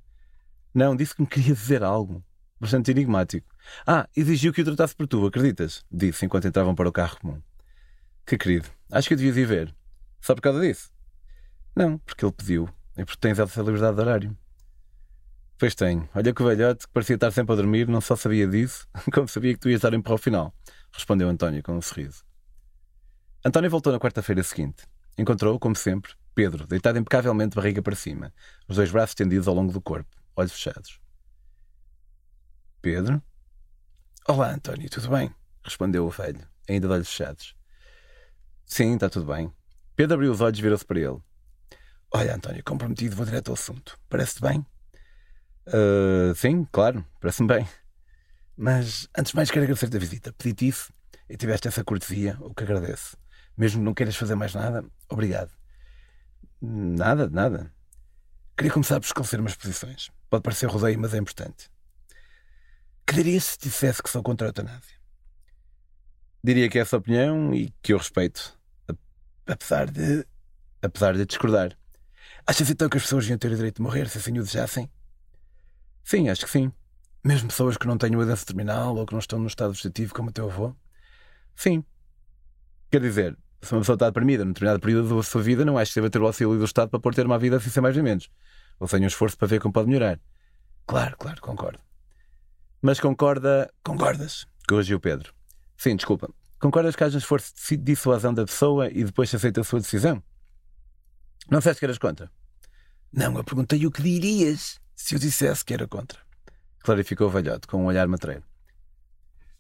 Não, 0.74 0.96
disse 0.96 1.16
que 1.16 1.22
me 1.22 1.28
queria 1.28 1.54
dizer 1.54 1.84
algo. 1.84 2.24
Bastante 2.60 2.92
enigmático. 2.92 3.48
Ah, 3.86 4.08
exigiu 4.16 4.54
que 4.54 4.62
o 4.62 4.66
tratasse 4.66 4.96
por 4.96 5.08
tu, 5.08 5.26
acreditas? 5.26 5.86
Disse 5.92 6.26
enquanto 6.26 6.48
entravam 6.48 6.74
para 6.76 6.90
o 6.90 6.92
carro 6.92 7.18
comum. 7.20 7.42
Que 8.26 8.38
querido. 8.38 8.68
Acho 8.92 9.08
que 9.08 9.14
eu 9.14 9.18
devias 9.18 9.38
ir 9.38 9.46
ver. 9.46 9.76
Só 10.22 10.34
por 10.34 10.42
causa 10.42 10.62
disso? 10.62 10.92
Não, 11.76 11.98
porque 12.00 12.26
ele 12.26 12.32
pediu. 12.32 12.70
E 12.98 13.04
porque 13.04 13.20
tens 13.20 13.38
essa 13.38 13.62
liberdade 13.62 13.96
de 13.96 14.02
horário. 14.02 14.38
Pois 15.58 15.76
tenho. 15.76 16.10
Olha 16.14 16.34
que 16.34 16.42
o 16.42 16.46
velhote, 16.46 16.88
que 16.88 16.94
parecia 16.94 17.16
estar 17.16 17.32
sempre 17.32 17.54
a 17.54 17.56
dormir, 17.56 17.88
não 17.88 18.02
só 18.02 18.16
sabia 18.16 18.48
disso, 18.48 18.88
como 19.14 19.28
sabia 19.28 19.54
que 19.54 19.60
tu 19.60 19.70
ias 19.70 19.82
dar 19.82 19.94
em 19.94 20.02
para 20.02 20.14
o 20.14 20.18
final. 20.18 20.54
Respondeu 20.92 21.30
António 21.30 21.62
com 21.62 21.74
um 21.78 21.82
sorriso. 21.82 22.24
António 23.46 23.70
voltou 23.70 23.94
na 23.94 24.00
quarta-feira 24.00 24.42
seguinte. 24.42 24.88
Encontrou, 25.16 25.60
como 25.60 25.76
sempre, 25.76 26.14
Pedro, 26.34 26.66
deitado 26.66 26.98
impecavelmente 26.98 27.52
de 27.52 27.56
barriga 27.56 27.80
para 27.80 27.96
cima, 27.96 28.34
os 28.68 28.76
dois 28.76 28.90
braços 28.90 29.12
estendidos 29.12 29.48
ao 29.48 29.54
longo 29.54 29.72
do 29.72 29.80
corpo, 29.80 30.10
olhos 30.36 30.52
fechados. 30.52 31.00
Pedro? 32.82 33.22
Olá, 34.28 34.52
António, 34.52 34.90
tudo 34.90 35.10
bem? 35.10 35.32
Respondeu 35.64 36.08
o 36.08 36.10
velho, 36.10 36.42
ainda 36.68 36.88
de 36.88 36.94
olhos 36.96 37.08
fechados. 37.08 37.56
Sim, 38.66 38.96
está 38.96 39.10
tudo 39.12 39.32
bem. 39.32 39.54
Pedro 39.96 40.16
abriu 40.16 40.32
os 40.32 40.42
olhos 40.42 40.58
e 40.58 40.62
virou-se 40.64 40.84
para 40.84 41.00
ele. 41.00 41.20
Olha, 42.12 42.36
António, 42.36 42.64
comprometido, 42.64 43.16
vou 43.16 43.28
direto 43.28 43.50
ao 43.50 43.54
assunto. 43.54 43.96
Parece-te 44.10 44.42
bem? 44.42 44.66
Uh, 45.68 46.34
sim, 46.36 46.68
claro, 46.72 47.06
parece-me 47.22 47.48
bem. 47.48 47.68
Mas, 48.58 49.08
antes 49.16 49.34
de 49.34 49.36
mais, 49.36 49.52
quero 49.52 49.66
agradecer-te 49.66 49.98
a 49.98 50.00
visita. 50.00 50.34
Pedi-te 50.34 50.68
isso 50.68 50.92
e 51.30 51.38
tiveste 51.38 51.68
essa 51.68 51.84
cortesia, 51.84 52.36
o 52.42 52.52
que 52.52 52.64
agradeço. 52.64 53.16
Mesmo 53.58 53.84
não 53.84 53.94
queiras 53.94 54.16
fazer 54.16 54.36
mais 54.36 54.54
nada, 54.54 54.84
obrigado. 55.10 55.52
Nada, 56.62 57.30
nada. 57.30 57.74
Queria 58.58 58.72
começar 58.72 59.00
por 59.00 59.06
esclarecer 59.06 59.40
umas 59.40 59.56
posições. 59.56 60.12
Pode 60.30 60.44
parecer 60.44 60.68
rodeio, 60.68 61.00
mas 61.00 61.14
é 61.14 61.18
importante. 61.18 61.70
Que 63.06 63.16
diria 63.16 63.40
se 63.40 63.58
dissesse 63.60 64.02
que 64.02 64.10
sou 64.10 64.24
contra 64.24 64.48
a 64.48 64.50
eutanásia? 64.50 64.96
Diria 66.44 66.70
que 66.70 66.78
é 66.78 66.82
essa 66.82 66.98
opinião 66.98 67.54
e 67.54 67.74
que 67.82 67.94
eu 67.94 67.98
respeito 67.98 68.58
apesar 69.46 69.90
de. 69.90 70.26
apesar 70.82 71.16
de 71.16 71.26
discordar. 71.26 71.78
Achas 72.48 72.70
então 72.70 72.90
que 72.90 72.98
as 72.98 73.04
pessoas 73.04 73.28
iam 73.28 73.38
ter 73.38 73.52
o 73.52 73.56
direito 73.56 73.78
de 73.78 73.82
morrer 73.82 74.08
se 74.10 74.18
assim 74.18 74.32
o 74.32 74.44
desejassem? 74.44 74.90
Sim, 76.04 76.30
acho 76.30 76.46
que 76.46 76.52
sim. 76.52 76.72
Mesmo 77.24 77.48
pessoas 77.48 77.76
que 77.78 77.88
não 77.88 77.98
tenham 77.98 78.22
a 78.22 78.26
doença 78.26 78.46
terminal 78.46 78.96
ou 78.96 79.06
que 79.06 79.14
não 79.14 79.20
estão 79.20 79.40
no 79.40 79.48
estado 79.48 79.72
vegetativo 79.72 80.14
como 80.14 80.30
o 80.30 80.32
teu 80.32 80.46
avô? 80.50 80.76
Sim. 81.56 81.84
Quer 82.92 83.02
dizer, 83.02 83.38
se 83.66 83.74
uma 83.74 83.82
pessoa 83.82 83.96
está 83.96 84.06
deprimida 84.06 84.46
num 84.46 84.52
determinado 84.52 84.80
período 84.80 85.16
da 85.16 85.24
sua 85.24 85.42
vida, 85.42 85.66
não 85.66 85.78
acho 85.78 85.92
que 85.92 86.00
deva 86.00 86.10
ter 86.10 86.22
o 86.22 86.26
auxílio 86.26 86.58
do 86.58 86.66
Estado 86.66 86.90
para 86.90 87.00
pôr 87.00 87.14
ter 87.14 87.26
uma 87.26 87.40
vida 87.40 87.58
assim 87.58 87.70
sem 87.70 87.82
mais 87.82 87.96
nem 87.96 88.04
menos. 88.04 88.30
Ou 88.80 88.88
sem 88.88 89.02
um 89.04 89.08
esforço 89.08 89.38
para 89.38 89.48
ver 89.48 89.60
como 89.60 89.74
pode 89.74 89.88
melhorar. 89.88 90.20
Claro, 90.86 91.16
claro, 91.18 91.42
concordo. 91.42 91.80
Mas 92.82 93.00
concorda. 93.00 93.72
Concordas? 93.84 94.46
Corrigiu 94.68 95.00
Pedro. 95.00 95.34
Sim, 95.78 95.96
desculpa. 95.96 96.30
Concordas 96.60 96.96
que 96.96 97.04
haja 97.04 97.16
um 97.16 97.20
esforço 97.20 97.54
de 97.70 97.78
dissuasão 97.78 98.34
da 98.34 98.46
pessoa 98.46 98.90
e 98.90 99.04
depois 99.04 99.30
se 99.30 99.36
aceita 99.36 99.62
a 99.62 99.64
sua 99.64 99.80
decisão? 99.80 100.22
Não 101.50 101.60
disseste 101.60 101.80
que 101.80 101.86
eras 101.86 101.98
contra? 101.98 102.32
Não, 103.12 103.36
eu 103.38 103.44
perguntei 103.44 103.86
o 103.86 103.92
que 103.92 104.02
dirias 104.02 104.80
se 104.96 105.16
eu 105.16 105.20
dissesse 105.20 105.64
que 105.64 105.74
era 105.74 105.88
contra. 105.88 106.20
Clarificou 106.80 107.28
o 107.28 107.30
velhote 107.30 107.68
com 107.68 107.84
um 107.84 107.86
olhar 107.86 108.08
matreiro. 108.08 108.44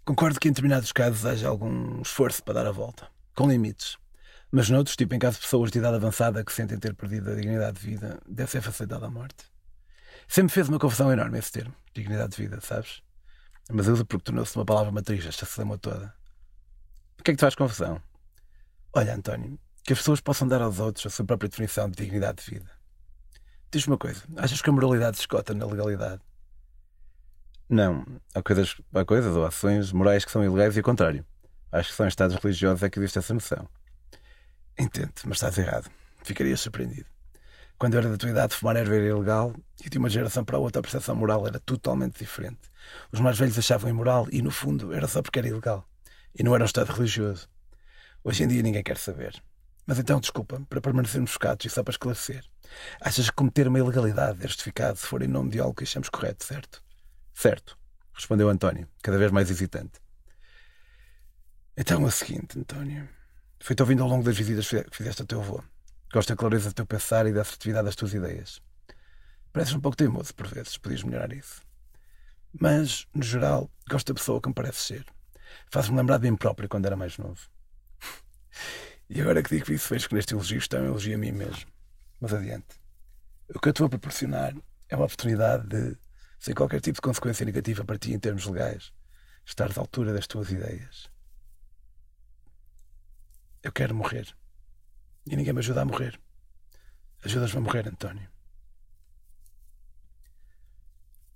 Concordo 0.04 0.40
que 0.40 0.48
em 0.48 0.52
determinados 0.52 0.92
casos 0.92 1.26
haja 1.26 1.48
algum 1.48 2.02
esforço 2.02 2.44
para 2.44 2.56
dar 2.56 2.68
a 2.68 2.72
volta, 2.72 3.08
com 3.36 3.50
limites. 3.50 3.98
Mas 4.52 4.70
noutros, 4.70 4.96
tipo 4.96 5.14
em 5.14 5.20
caso 5.20 5.36
de 5.36 5.44
pessoas 5.44 5.70
de 5.70 5.80
idade 5.80 5.96
avançada 5.96 6.44
que 6.44 6.54
sentem 6.54 6.80
ter 6.80 6.96
perdido 6.96 7.32
a 7.32 7.36
dignidade 7.36 7.80
de 7.80 7.86
vida, 7.86 8.20
deve 8.28 8.50
ser 8.50 8.62
facilitada 8.62 9.06
a 9.06 9.10
morte. 9.10 9.44
Sempre 10.28 10.54
fez 10.54 10.70
uma 10.70 10.80
confusão 10.80 11.12
enorme 11.12 11.38
esse 11.38 11.52
termo, 11.52 11.76
dignidade 11.94 12.36
de 12.36 12.44
vida, 12.44 12.62
sabes? 12.62 13.02
Mas 13.70 13.88
uso 13.88 14.06
porque 14.06 14.24
tornou-se 14.24 14.56
uma 14.56 14.66
palavra 14.66 14.92
matriz 14.92 15.26
esta 15.26 15.46
cinema 15.46 15.78
toda. 15.78 16.14
Porquê 17.18 17.32
é 17.32 17.34
que 17.34 17.38
te 17.38 17.42
faz 17.42 17.56
confusão? 17.56 18.02
Olha, 18.94 19.14
António, 19.14 19.60
que 19.84 19.94
as 19.94 20.00
pessoas 20.00 20.22
possam 20.22 20.48
dar 20.48 20.62
aos 20.62 20.80
outros 20.80 21.06
a 21.06 21.10
sua 21.10 21.26
própria 21.26 21.50
definição 21.50 21.90
de 21.90 21.98
dignidade 21.98 22.44
de 22.44 22.52
vida. 22.52 22.72
Diz-me 23.72 23.92
uma 23.92 23.98
coisa: 23.98 24.24
achas 24.38 24.62
que 24.62 24.70
a 24.70 24.74
moralidade 24.74 25.18
escota 25.18 25.54
na 25.54 25.66
legalidade? 25.66 26.22
Não. 27.68 28.06
Há 28.34 28.42
coisas, 28.42 28.80
há 28.94 29.04
coisas 29.04 29.36
ou 29.36 29.46
ações 29.46 29.92
morais 29.92 30.24
que 30.24 30.32
são 30.32 30.44
ilegais 30.44 30.78
e 30.78 30.80
o 30.80 30.84
contrário. 30.84 31.26
Acho 31.76 31.90
que 31.90 31.96
são 31.96 32.06
em 32.06 32.10
estados 32.10 32.38
religiosos 32.38 32.84
é 32.84 32.90
que 32.90 32.98
existe 32.98 33.20
essa 33.20 33.34
noção. 33.34 33.68
Entendo, 34.80 35.12
mas 35.26 35.38
estás 35.38 35.58
errado. 35.58 35.92
Ficarias 36.24 36.62
surpreendido. 36.62 37.06
Quando 37.78 37.96
eu 37.96 38.00
era 38.00 38.10
da 38.12 38.18
tua 38.18 38.30
idade, 38.30 38.56
fumar 38.56 38.78
erva 38.78 38.96
era 38.96 39.08
ilegal 39.08 39.54
e 39.84 39.90
de 39.90 39.98
uma 39.98 40.10
geração 40.10 40.46
para 40.46 40.58
outra 40.58 40.80
a 40.80 40.82
percepção 40.82 41.18
moral 41.18 41.46
era 41.46 41.60
totalmente 41.60 42.18
diferente. 42.18 42.62
Os 43.12 43.20
mais 43.20 43.38
velhos 43.38 43.60
achavam 43.60 43.90
imoral 43.90 44.26
e, 44.32 44.42
no 44.42 44.52
fundo, 44.52 44.94
era 44.94 45.06
só 45.06 45.22
porque 45.22 45.38
era 45.38 45.50
ilegal. 45.50 45.86
E 46.34 46.44
não 46.44 46.56
era 46.56 46.64
um 46.64 46.66
estado 46.66 46.94
religioso. 46.94 47.50
Hoje 48.24 48.44
em 48.44 48.48
dia 48.48 48.64
ninguém 48.64 48.82
quer 48.82 48.98
saber. 48.98 49.44
Mas 49.86 50.00
então, 50.00 50.22
desculpa, 50.22 50.62
para 50.70 50.80
permanecermos 50.80 51.32
focados 51.32 51.66
e 51.66 51.70
só 51.70 51.84
para 51.84 51.92
esclarecer. 51.92 52.46
Achas 53.02 53.30
que 53.30 53.36
cometer 53.36 53.68
uma 53.68 53.80
ilegalidade 53.80 54.40
é 54.46 54.48
justificado 54.48 54.98
se 54.98 55.06
for 55.06 55.22
em 55.22 55.28
nome 55.28 55.52
de 55.52 55.60
algo 55.60 55.76
que 55.76 55.84
achamos 55.84 56.08
correto, 56.08 56.46
certo? 56.46 56.82
Certo, 57.34 57.78
respondeu 58.14 58.48
António, 58.48 58.88
cada 59.04 59.18
vez 59.18 59.30
mais 59.30 59.52
hesitante. 59.52 60.05
Então 61.78 62.04
é 62.04 62.06
o 62.06 62.12
seguinte, 62.12 62.58
António. 62.58 63.08
Foi-te 63.60 63.82
ouvindo 63.82 64.02
ao 64.02 64.08
longo 64.08 64.24
das 64.24 64.38
visitas 64.38 64.70
que 64.70 64.96
fizeste 64.96 65.22
ao 65.22 65.28
teu 65.28 65.42
avô. 65.42 65.62
Gosto 66.14 66.30
da 66.30 66.36
clareza 66.36 66.70
do 66.70 66.74
teu 66.74 66.86
pensar 66.86 67.28
e 67.28 67.34
da 67.34 67.42
assertividade 67.42 67.86
das 67.86 67.96
tuas 67.96 68.14
ideias. 68.14 68.62
Pareces 69.52 69.76
um 69.76 69.82
pouco 69.82 69.98
teimoso, 69.98 70.34
por 70.34 70.48
vezes, 70.48 70.78
podias 70.78 71.04
melhorar 71.04 71.34
isso. 71.34 71.62
Mas, 72.58 73.06
no 73.14 73.24
geral, 73.24 73.70
gosto 73.90 74.08
da 74.08 74.18
pessoa 74.18 74.40
que 74.40 74.48
me 74.48 74.54
parece 74.54 74.80
ser. 74.80 75.06
Faz-me 75.70 75.98
lembrar 75.98 76.18
de 76.18 76.32
mim 76.32 76.38
próprio 76.38 76.70
quando 76.70 76.86
era 76.86 76.96
mais 76.96 77.18
novo. 77.18 77.40
E 79.08 79.22
agora 79.22 79.44
que 79.44 79.56
digo 79.56 79.72
isso, 79.72 79.88
vejo 79.94 80.10
que 80.10 80.16
neste 80.16 80.34
elogio 80.34 80.58
está 80.58 80.80
um 80.80 80.86
elogio 80.86 81.14
a 81.14 81.18
mim 81.20 81.32
mesmo. 81.32 81.68
Mas 82.20 82.34
adiante. 82.34 82.80
O 83.54 83.60
que 83.60 83.70
eu 83.70 83.74
te 83.74 83.80
vou 83.80 83.90
proporcionar 83.90 84.56
é 84.90 84.96
uma 84.96 85.06
oportunidade 85.06 85.68
de, 85.68 85.96
sem 86.40 86.56
qualquer 86.56 86.82
tipo 86.82 86.96
de 86.96 87.02
consequência 87.02 87.46
negativa 87.46 87.86
para 87.86 88.00
ti 88.00 88.14
em 88.14 88.20
termos 88.20 88.48
legais, 88.48 88.92
estar 89.46 89.70
à 89.70 89.80
altura 89.80 90.12
das 90.12 90.26
tuas 90.26 90.50
ideias. 90.50 91.08
Eu 93.66 93.72
quero 93.72 93.96
morrer. 93.96 94.28
E 95.26 95.36
ninguém 95.36 95.52
me 95.52 95.58
ajuda 95.58 95.82
a 95.82 95.86
morrer. 95.86 96.20
Ajudas-me 97.24 97.58
a 97.58 97.62
morrer, 97.62 97.88
António. 97.88 98.30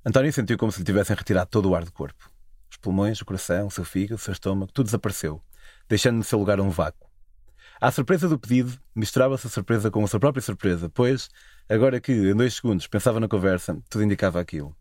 António 0.06 0.32
sentiu 0.32 0.56
como 0.56 0.72
se 0.72 0.78
lhe 0.78 0.86
tivessem 0.86 1.16
retirado 1.16 1.50
todo 1.50 1.68
o 1.68 1.76
ar 1.76 1.84
do 1.84 1.92
corpo. 1.92 2.32
Os 2.70 2.78
pulmões, 2.78 3.20
o 3.20 3.26
coração, 3.26 3.66
o 3.66 3.72
seu 3.72 3.84
fígado, 3.84 4.14
o 4.14 4.20
seu 4.20 4.32
estômago, 4.32 4.72
tudo 4.72 4.86
desapareceu, 4.86 5.42
deixando 5.88 6.18
no 6.18 6.24
seu 6.24 6.38
lugar 6.38 6.60
um 6.60 6.70
vácuo. 6.70 7.10
À 7.82 7.90
surpresa 7.90 8.30
do 8.30 8.38
pedido, 8.38 8.80
misturava-se 8.94 9.48
a 9.48 9.50
surpresa 9.50 9.90
com 9.90 10.04
a 10.04 10.08
sua 10.08 10.20
própria 10.20 10.44
surpresa, 10.44 10.88
pois, 10.88 11.30
agora 11.68 12.00
que 12.00 12.12
em 12.12 12.36
dois 12.36 12.54
segundos 12.54 12.86
pensava 12.86 13.20
na 13.20 13.28
conversa, 13.28 13.82
tudo 13.90 14.04
indicava 14.04 14.40
aquilo. 14.40 14.78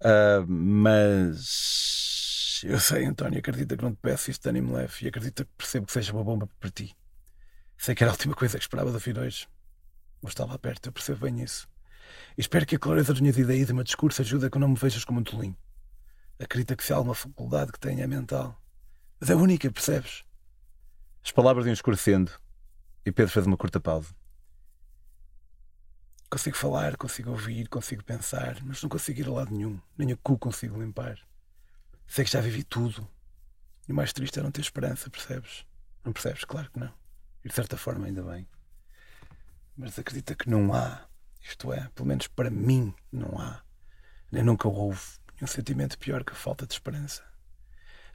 Uh, 0.00 0.46
mas. 0.46 2.17
Eu 2.64 2.80
sei, 2.80 3.04
António, 3.04 3.38
acredita 3.38 3.76
que 3.76 3.82
não 3.82 3.92
te 3.92 3.98
peço 4.00 4.30
isto 4.30 4.42
de 4.42 4.48
ânimo 4.48 4.74
leve 4.74 5.04
e 5.04 5.08
acredita 5.08 5.44
que 5.44 5.50
percebo 5.56 5.86
que 5.86 5.92
seja 5.92 6.12
uma 6.12 6.24
bomba 6.24 6.48
para 6.58 6.70
ti. 6.70 6.96
Sei 7.76 7.94
que 7.94 8.02
era 8.02 8.10
a 8.10 8.14
última 8.14 8.34
coisa 8.34 8.58
que 8.58 8.64
esperava 8.64 8.90
da 8.90 8.98
fim 8.98 9.16
hoje. 9.16 9.48
Mas 10.20 10.32
está 10.32 10.44
lá 10.44 10.58
perto, 10.58 10.86
eu 10.86 10.92
percebo 10.92 11.20
bem 11.26 11.42
isso. 11.42 11.68
E 12.36 12.40
espero 12.40 12.66
que 12.66 12.76
a 12.76 12.78
clareza 12.78 13.12
das 13.12 13.20
minhas 13.20 13.38
ideias 13.38 13.64
e 13.64 13.66
do 13.66 13.74
meu 13.74 13.84
discurso 13.84 14.22
ajude 14.22 14.46
a 14.46 14.50
que 14.50 14.58
não 14.58 14.68
me 14.68 14.76
vejas 14.76 15.04
como 15.04 15.20
um 15.20 15.24
tolinho. 15.24 15.56
Acredita 16.38 16.74
que 16.74 16.84
se 16.84 16.92
há 16.92 16.96
alguma 16.96 17.14
faculdade 17.14 17.70
que 17.70 17.78
tenha 17.78 18.04
é 18.04 18.06
mental. 18.06 18.60
Mas 19.20 19.30
é 19.30 19.34
única, 19.34 19.70
percebes? 19.70 20.24
As 21.24 21.30
palavras 21.30 21.66
iam 21.66 21.72
escurecendo 21.72 22.32
e 23.04 23.12
Pedro 23.12 23.32
fez 23.32 23.46
uma 23.46 23.56
curta 23.56 23.78
pausa. 23.78 24.14
Consigo 26.30 26.56
falar, 26.56 26.96
consigo 26.96 27.30
ouvir, 27.30 27.68
consigo 27.68 28.04
pensar, 28.04 28.58
mas 28.62 28.82
não 28.82 28.88
consigo 28.88 29.20
ir 29.20 29.28
a 29.28 29.32
lado 29.32 29.54
nenhum. 29.54 29.80
Nem 29.96 30.12
o 30.12 30.16
cu 30.16 30.38
consigo 30.38 30.80
limpar. 30.80 31.27
Sei 32.08 32.24
que 32.24 32.30
já 32.30 32.40
vivi 32.40 32.64
tudo. 32.64 33.06
E 33.86 33.92
o 33.92 33.94
mais 33.94 34.12
triste 34.12 34.40
é 34.40 34.42
não 34.42 34.50
ter 34.50 34.62
esperança, 34.62 35.08
percebes? 35.10 35.64
Não 36.04 36.12
percebes? 36.12 36.44
Claro 36.44 36.70
que 36.70 36.80
não. 36.80 36.92
E 37.44 37.48
de 37.48 37.54
certa 37.54 37.76
forma, 37.76 38.06
ainda 38.06 38.22
bem. 38.22 38.48
Mas 39.76 39.98
acredita 39.98 40.34
que 40.34 40.50
não 40.50 40.72
há. 40.74 41.06
Isto 41.40 41.72
é, 41.72 41.88
pelo 41.94 42.08
menos 42.08 42.26
para 42.26 42.50
mim, 42.50 42.92
não 43.12 43.38
há. 43.38 43.62
Nem 44.32 44.42
nunca 44.42 44.66
houve 44.66 45.00
um 45.40 45.46
sentimento 45.46 45.98
pior 45.98 46.24
que 46.24 46.32
a 46.32 46.36
falta 46.36 46.66
de 46.66 46.72
esperança. 46.72 47.22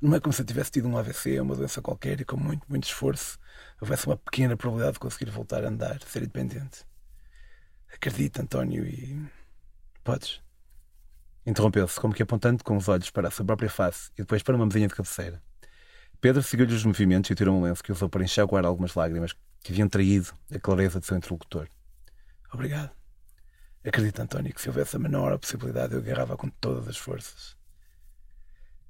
Não 0.02 0.14
é 0.14 0.20
como 0.20 0.34
se 0.34 0.42
eu 0.42 0.46
tivesse 0.46 0.72
tido 0.72 0.88
um 0.88 0.98
AVC 0.98 1.40
uma 1.40 1.56
doença 1.56 1.82
qualquer 1.82 2.20
e 2.20 2.26
com 2.26 2.36
muito, 2.36 2.66
muito 2.68 2.84
esforço 2.84 3.40
houvesse 3.80 4.06
uma 4.06 4.18
pequena 4.18 4.58
probabilidade 4.58 4.96
de 4.96 5.00
conseguir 5.00 5.32
voltar 5.32 5.64
a 5.64 5.70
andar, 5.70 6.02
ser 6.04 6.24
independente. 6.24 6.86
Acredita, 7.94 8.42
António, 8.42 8.86
e. 8.86 9.26
Podes. 10.04 10.43
Interrompeu-se, 11.46 12.00
como 12.00 12.14
que 12.14 12.24
apontando 12.24 12.64
com 12.64 12.78
os 12.78 12.88
olhos 12.88 13.10
para 13.10 13.28
a 13.28 13.32
sua 13.32 13.46
própria 13.46 13.70
face 13.70 14.10
e 14.18 14.22
depois 14.22 14.42
para 14.42 14.56
uma 14.56 14.66
mesinha 14.66 14.88
de 14.88 14.96
cabeceira. 14.96 15.42
Pedro 16.22 16.42
seguiu-lhe 16.42 16.74
os 16.74 16.86
movimentos 16.86 17.30
e 17.30 17.36
tirou 17.36 17.58
um 17.58 17.64
lenço 17.64 17.84
que 17.84 17.92
usou 17.92 18.08
para 18.08 18.24
enxaguar 18.24 18.66
algumas 18.66 18.96
lágrimas 18.96 19.34
que 19.62 19.74
haviam 19.74 19.90
traído 19.90 20.34
a 20.54 20.60
clareza 20.60 21.00
de 21.00 21.06
seu 21.06 21.18
interlocutor. 21.18 21.68
Obrigado. 22.54 22.92
Acredita, 23.86 24.24
António, 24.24 24.54
que 24.54 24.62
se 24.62 24.70
houvesse 24.70 24.96
a 24.96 25.00
menor 25.00 25.38
possibilidade 25.38 25.94
eu 25.94 26.00
agarrava 26.00 26.38
com 26.38 26.48
todas 26.48 26.88
as 26.88 26.96
forças. 26.96 27.58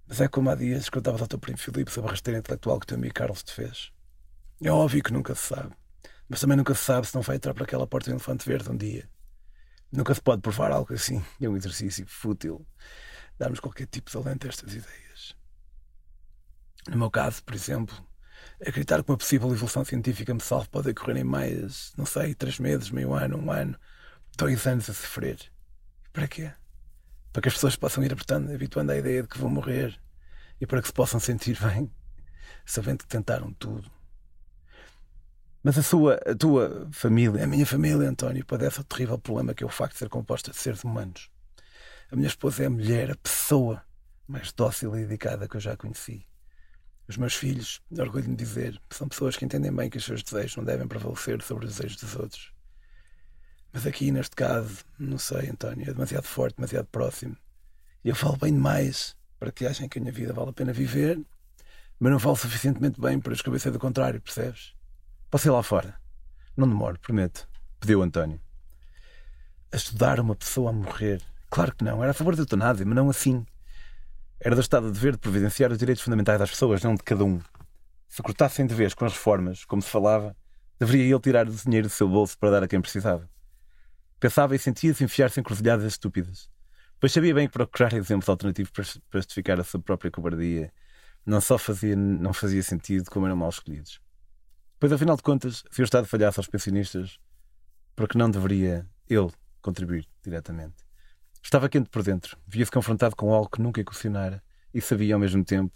Mas 0.08 0.22
é 0.22 0.28
como 0.28 0.50
há 0.52 0.56
dias 0.56 0.90
contavas 0.90 1.22
ao 1.22 1.28
teu 1.28 1.40
primo 1.40 1.58
Filipe 1.58 1.90
sobre 1.90 2.10
a 2.10 2.12
rasteira 2.12 2.40
intelectual 2.40 2.80
que 2.80 2.84
o 2.84 2.88
teu 2.88 2.98
amigo 2.98 3.14
Carlos 3.16 3.42
te 3.42 3.52
fez. 3.52 3.92
É 4.62 4.70
óbvio 4.70 5.02
que 5.02 5.12
nunca 5.12 5.34
se 5.34 5.48
sabe. 5.48 5.74
Mas 6.30 6.42
também 6.42 6.58
nunca 6.58 6.76
se 6.76 6.84
sabe 6.84 7.08
se 7.08 7.16
não 7.16 7.24
vai 7.24 7.38
entrar 7.38 7.54
por 7.54 7.64
aquela 7.64 7.88
porta 7.88 8.12
um 8.12 8.14
elefante 8.14 8.48
verde 8.48 8.70
um 8.70 8.78
dia. 8.78 9.10
Nunca 9.94 10.14
se 10.14 10.22
pode 10.22 10.42
provar 10.42 10.72
algo 10.72 10.94
assim. 10.94 11.24
É 11.40 11.48
um 11.48 11.56
exercício 11.56 12.06
fútil. 12.08 12.66
Darmos 13.38 13.60
qualquer 13.60 13.88
tipo 13.88 14.10
de 14.10 14.18
alento 14.18 14.48
a 14.48 14.50
estas 14.50 14.74
ideias. 14.74 15.36
No 16.90 16.98
meu 16.98 17.12
caso, 17.12 17.44
por 17.44 17.54
exemplo, 17.54 17.96
acreditar 18.60 19.04
que 19.04 19.12
uma 19.12 19.18
possível 19.18 19.52
evolução 19.52 19.86
científica 19.86 20.34
me 20.34 20.42
salve 20.42 20.68
pode 20.70 20.90
ocorrer 20.90 21.18
em 21.18 21.24
mais, 21.24 21.94
não 21.96 22.06
sei, 22.06 22.36
três 22.36 22.60
meses, 22.60 22.90
meio 22.90 23.14
ano, 23.14 23.38
um 23.38 23.52
ano, 23.52 23.80
dois 24.36 24.68
anos 24.68 24.90
a 24.90 24.94
sofrer. 24.94 25.38
E 26.06 26.10
para 26.10 26.28
quê? 26.28 26.52
para 27.34 27.42
que 27.42 27.48
as 27.48 27.56
pessoas 27.56 27.76
possam 27.76 28.04
ir 28.04 28.14
habituando 28.14 28.92
à 28.92 28.96
ideia 28.96 29.24
de 29.24 29.28
que 29.28 29.40
vão 29.40 29.50
morrer 29.50 30.00
e 30.62 30.68
para 30.68 30.80
que 30.80 30.88
se 30.88 30.94
possam 30.94 31.20
sentir 31.20 31.60
bem, 31.60 31.92
sabendo 32.64 33.00
que 33.00 33.08
tentaram 33.08 33.52
tudo. 33.54 33.92
Mas 35.64 35.78
a 35.78 35.82
sua, 35.82 36.16
a 36.26 36.36
tua 36.36 36.90
família, 36.92 37.42
a 37.42 37.48
minha 37.48 37.66
família, 37.66 38.10
António, 38.10 38.46
padece 38.46 38.82
o 38.82 38.84
terrível 38.84 39.18
problema 39.18 39.54
que 39.54 39.64
é 39.64 39.66
o 39.66 39.70
facto 39.70 39.94
de 39.94 40.00
ser 40.00 40.10
composta 40.10 40.52
de 40.52 40.58
seres 40.58 40.84
humanos. 40.84 41.32
A 42.12 42.18
minha 42.18 42.28
esposa 42.28 42.64
é 42.64 42.66
a 42.66 42.70
mulher, 42.70 43.12
a 43.12 43.16
pessoa 43.16 43.82
mais 44.28 44.52
dócil 44.52 44.94
e 44.98 45.04
dedicada 45.04 45.48
que 45.48 45.56
eu 45.56 45.62
já 45.62 45.78
conheci. 45.78 46.28
Os 47.08 47.16
meus 47.16 47.34
filhos, 47.34 47.82
orgulho-me 47.98 48.36
de 48.36 48.44
dizer, 48.44 48.82
são 48.90 49.08
pessoas 49.08 49.38
que 49.38 49.46
entendem 49.46 49.74
bem 49.74 49.90
que 49.90 49.98
os 49.98 50.04
seus 50.04 50.22
desejos 50.22 50.58
não 50.58 50.66
devem 50.66 50.86
prevalecer 50.86 51.42
sobre 51.42 51.66
os 51.66 51.78
desejos 51.78 51.98
dos 51.98 52.16
outros. 52.18 52.54
Mas 53.72 53.88
aqui, 53.88 54.12
neste 54.12 54.36
caso, 54.36 54.84
não 55.00 55.18
sei, 55.18 55.50
António, 55.50 55.90
é 55.90 55.94
demasiado 55.94 56.26
forte, 56.26 56.58
demasiado 56.58 56.88
próximo. 56.88 57.38
E 58.04 58.10
eu 58.10 58.16
falo 58.16 58.36
bem 58.36 58.52
demais 58.52 59.16
para 59.40 59.50
que 59.50 59.66
achem 59.66 59.88
que 59.88 59.98
a 59.98 60.02
minha 60.02 60.14
vida 60.14 60.34
vale 60.34 60.50
a 60.50 60.54
pena 60.54 60.74
viver, 60.74 61.22
mas 61.98 62.12
não 62.12 62.20
falo 62.20 62.36
suficientemente 62.36 63.00
bem 63.00 63.18
para 63.18 63.32
escrever 63.32 63.60
ser 63.60 63.72
do 63.72 63.80
contrário, 63.80 64.22
percebes? 64.22 64.74
Posso 65.34 65.48
ir 65.48 65.50
lá 65.50 65.64
fora. 65.64 66.00
Não 66.56 66.68
demoro, 66.68 67.00
prometo. 67.00 67.50
Pediu 67.80 68.04
António. 68.04 68.40
Ajudar 69.72 70.20
uma 70.20 70.36
pessoa 70.36 70.70
a 70.70 70.72
morrer. 70.72 71.24
Claro 71.50 71.76
que 71.76 71.84
não. 71.84 72.04
Era 72.04 72.12
a 72.12 72.14
favor 72.14 72.36
da 72.36 72.44
eutanásia, 72.44 72.86
mas 72.86 72.96
não 72.96 73.10
assim. 73.10 73.44
Era 74.40 74.54
do 74.54 74.62
Estado 74.62 74.86
de 74.86 74.94
dever 74.94 75.14
de 75.14 75.18
providenciar 75.18 75.72
os 75.72 75.80
direitos 75.80 76.04
fundamentais 76.04 76.38
das 76.38 76.52
pessoas, 76.52 76.84
não 76.84 76.94
de 76.94 77.02
cada 77.02 77.26
um. 77.26 77.42
Se 78.08 78.22
cortassem 78.22 78.68
de 78.68 78.76
vez 78.76 78.94
com 78.94 79.06
as 79.06 79.14
reformas, 79.14 79.66
como 79.66 79.82
se 79.82 79.90
falava, 79.90 80.38
deveria 80.80 81.06
ele 81.06 81.20
tirar 81.20 81.50
o 81.50 81.52
dinheiro 81.52 81.88
do 81.88 81.92
seu 81.92 82.08
bolso 82.08 82.38
para 82.38 82.52
dar 82.52 82.64
a 82.66 82.68
quem 82.68 82.80
precisava. 82.80 83.28
Pensava 84.20 84.56
e 84.56 84.60
sentia-se 84.60 85.04
enfiar-se 85.04 85.40
em 85.40 85.44
cruzilhadas 85.44 85.86
estúpidas. 85.86 86.48
Pois 87.00 87.12
sabia 87.12 87.34
bem 87.34 87.48
que 87.48 87.54
procurar 87.54 87.92
exemplos 87.94 88.30
alternativos 88.30 88.72
para 88.72 89.20
justificar 89.20 89.60
a 89.60 89.64
sua 89.64 89.80
própria 89.80 90.12
cobardia 90.12 90.72
não 91.26 91.42
só 91.42 91.58
fazia, 91.58 91.96
não 91.96 92.34
fazia 92.34 92.62
sentido, 92.62 93.10
como 93.10 93.26
eram 93.26 93.36
mal 93.36 93.50
escolhidos. 93.50 94.00
Pois, 94.84 94.92
afinal 94.92 95.16
de 95.16 95.24
contas, 95.24 95.64
se 95.72 95.82
o 95.82 95.86
Estado 95.86 96.06
falhasse 96.06 96.42
aos 96.42 96.48
pensionistas, 96.50 97.18
porque 97.96 98.18
não 98.18 98.30
deveria 98.30 98.86
ele 99.10 99.32
contribuir 99.62 100.06
diretamente? 100.22 100.76
Estava 101.42 101.70
quente 101.70 101.90
por 101.90 102.04
dentro, 102.04 102.38
via-se 102.46 102.70
confrontado 102.70 103.16
com 103.16 103.34
algo 103.34 103.50
que 103.50 103.62
nunca 103.62 103.80
equacionara 103.80 104.44
e 104.74 104.82
sabia 104.82 105.14
ao 105.14 105.22
mesmo 105.22 105.42
tempo 105.46 105.74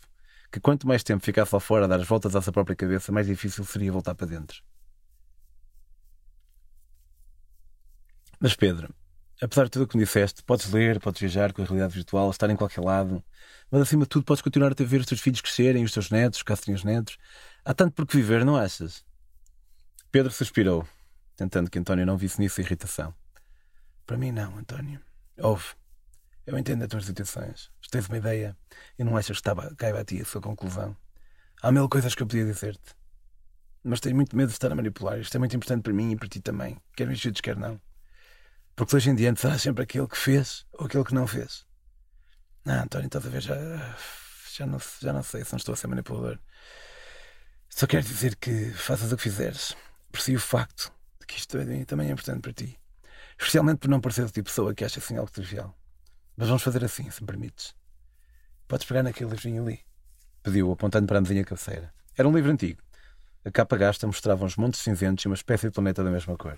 que 0.52 0.60
quanto 0.60 0.86
mais 0.86 1.04
tempo 1.04 1.24
ficasse 1.24 1.56
lá 1.56 1.60
fora 1.62 1.86
a 1.86 1.88
dar 1.88 2.02
as 2.02 2.06
voltas 2.06 2.36
à 2.36 2.42
sua 2.42 2.52
própria 2.52 2.76
cabeça, 2.76 3.10
mais 3.10 3.28
difícil 3.28 3.64
seria 3.64 3.94
voltar 3.94 4.14
para 4.14 4.28
dentro. 4.28 4.62
Mas 8.42 8.58
Pedro, 8.58 8.94
apesar 9.42 9.64
de 9.64 9.72
tudo 9.72 9.84
o 9.84 9.88
que 9.88 9.96
me 9.96 10.04
disseste, 10.04 10.44
podes 10.44 10.70
ler, 10.70 11.00
podes 11.00 11.22
viajar 11.22 11.54
com 11.54 11.62
a 11.62 11.66
realidade 11.66 11.94
virtual, 11.94 12.30
estar 12.30 12.50
em 12.50 12.58
qualquer 12.58 12.82
lado, 12.82 13.24
mas 13.72 13.84
acima 13.84 14.04
de 14.04 14.10
tudo 14.10 14.26
podes 14.26 14.42
continuar 14.42 14.74
a 14.74 14.84
ver 14.84 15.00
os 15.00 15.06
teus 15.06 15.22
filhos 15.22 15.40
crescerem, 15.40 15.86
os 15.86 15.94
teus 15.94 16.10
netos, 16.10 16.44
caso 16.44 16.64
tenhas 16.64 16.84
netos. 16.84 17.18
Há 17.68 17.74
tanto 17.74 17.96
por 17.96 18.08
que 18.08 18.16
viver, 18.16 18.46
não 18.46 18.56
achas? 18.56 19.04
Pedro 20.10 20.32
suspirou, 20.32 20.88
tentando 21.36 21.70
que 21.70 21.78
António 21.78 22.06
não 22.06 22.16
visse 22.16 22.40
nisso 22.40 22.62
irritação. 22.62 23.14
Para 24.06 24.16
mim, 24.16 24.32
não, 24.32 24.58
António. 24.58 25.02
Ouve. 25.38 25.66
Eu 26.46 26.58
entendo 26.58 26.84
as 26.84 26.88
tuas 26.88 27.10
intenções. 27.10 27.70
Tens 27.92 28.08
uma 28.08 28.20
ideia 28.20 28.56
e 28.98 29.04
não 29.04 29.18
achas 29.18 29.36
que 29.36 29.42
estava, 29.42 29.76
caiba 29.76 30.00
a 30.00 30.06
ti 30.06 30.22
a 30.22 30.24
sua 30.24 30.40
conclusão. 30.40 30.96
Há 31.62 31.70
mil 31.70 31.90
coisas 31.90 32.16
que 32.16 32.24
eu 32.24 32.28
podia 32.28 32.46
dizer-te. 32.46 32.96
Mas 33.84 34.00
tenho 34.00 34.16
muito 34.16 34.34
medo 34.34 34.48
de 34.48 34.54
estar 34.54 34.72
a 34.72 34.76
manipular. 34.76 35.20
Isto 35.20 35.36
é 35.36 35.40
muito 35.40 35.58
importante 35.58 35.84
para 35.84 35.92
mim 35.92 36.14
e 36.14 36.16
para 36.16 36.30
ti 36.30 36.40
também. 36.40 36.82
Quer 36.96 37.06
mexidos, 37.06 37.42
quer 37.42 37.58
não. 37.58 37.82
Porque 38.78 38.96
hoje 38.96 39.10
em 39.10 39.16
diante 39.16 39.42
será 39.42 39.60
sempre 39.60 39.84
aquele 39.84 40.08
que 40.08 40.18
fez 40.18 40.66
ou 40.72 40.86
aquele 40.86 41.04
que 41.04 41.14
não 41.14 41.28
fez. 41.28 41.66
Não, 42.64 42.82
António, 42.84 43.08
estás 43.08 43.26
a 43.26 43.30
ver, 43.30 43.42
já, 43.42 43.56
já, 44.54 44.66
não, 44.66 44.80
já 45.02 45.12
não 45.12 45.22
sei 45.22 45.44
se 45.44 45.52
não 45.52 45.58
estou 45.58 45.74
a 45.74 45.76
ser 45.76 45.88
manipulador. 45.88 46.40
Só 47.70 47.86
quero 47.86 48.04
dizer 48.04 48.36
que 48.36 48.72
faças 48.72 49.12
o 49.12 49.18
que 49.18 49.24
fizeres. 49.24 49.76
Aprecio 50.10 50.38
o 50.38 50.42
facto 50.42 50.92
de 51.20 51.28
que 51.28 51.38
isto 51.38 51.58
é, 51.58 51.86
também 51.86 52.10
é 52.10 52.12
importante 52.12 52.42
para 52.42 52.54
ti. 52.54 52.80
Especialmente 53.38 53.80
por 53.80 53.90
não 53.90 54.02
parecer 54.02 54.24
o 54.24 54.28
tipo 54.28 54.50
de 54.50 54.52
pessoa 54.52 54.74
que 54.74 54.84
acha 54.84 55.00
assim 55.00 55.18
algo 55.18 55.32
trivial. 55.32 55.78
Mas 56.36 56.48
vamos 56.48 56.64
fazer 56.64 56.84
assim, 56.84 57.10
se 57.12 57.22
me 57.22 57.28
permites. 57.28 57.76
Podes 58.68 58.86
pegar 58.86 59.04
naquele 59.04 59.30
livrinho 59.30 59.64
ali. 59.64 59.80
Pediu, 60.42 60.72
apontando 60.72 61.08
para 61.08 61.20
a 61.20 61.22
mesinha 61.22 61.44
cabeceira. 61.44 61.94
Era 62.18 62.28
um 62.28 62.36
livro 62.36 62.52
antigo. 62.52 62.82
A 63.46 63.52
capa 63.52 63.78
gasta 63.78 64.08
mostrava 64.08 64.44
uns 64.44 64.56
montes 64.56 64.82
cinzentos 64.82 65.24
e 65.24 65.28
uma 65.28 65.36
espécie 65.36 65.68
de 65.68 65.74
planeta 65.74 66.04
da 66.04 66.10
mesma 66.10 66.36
cor. 66.36 66.58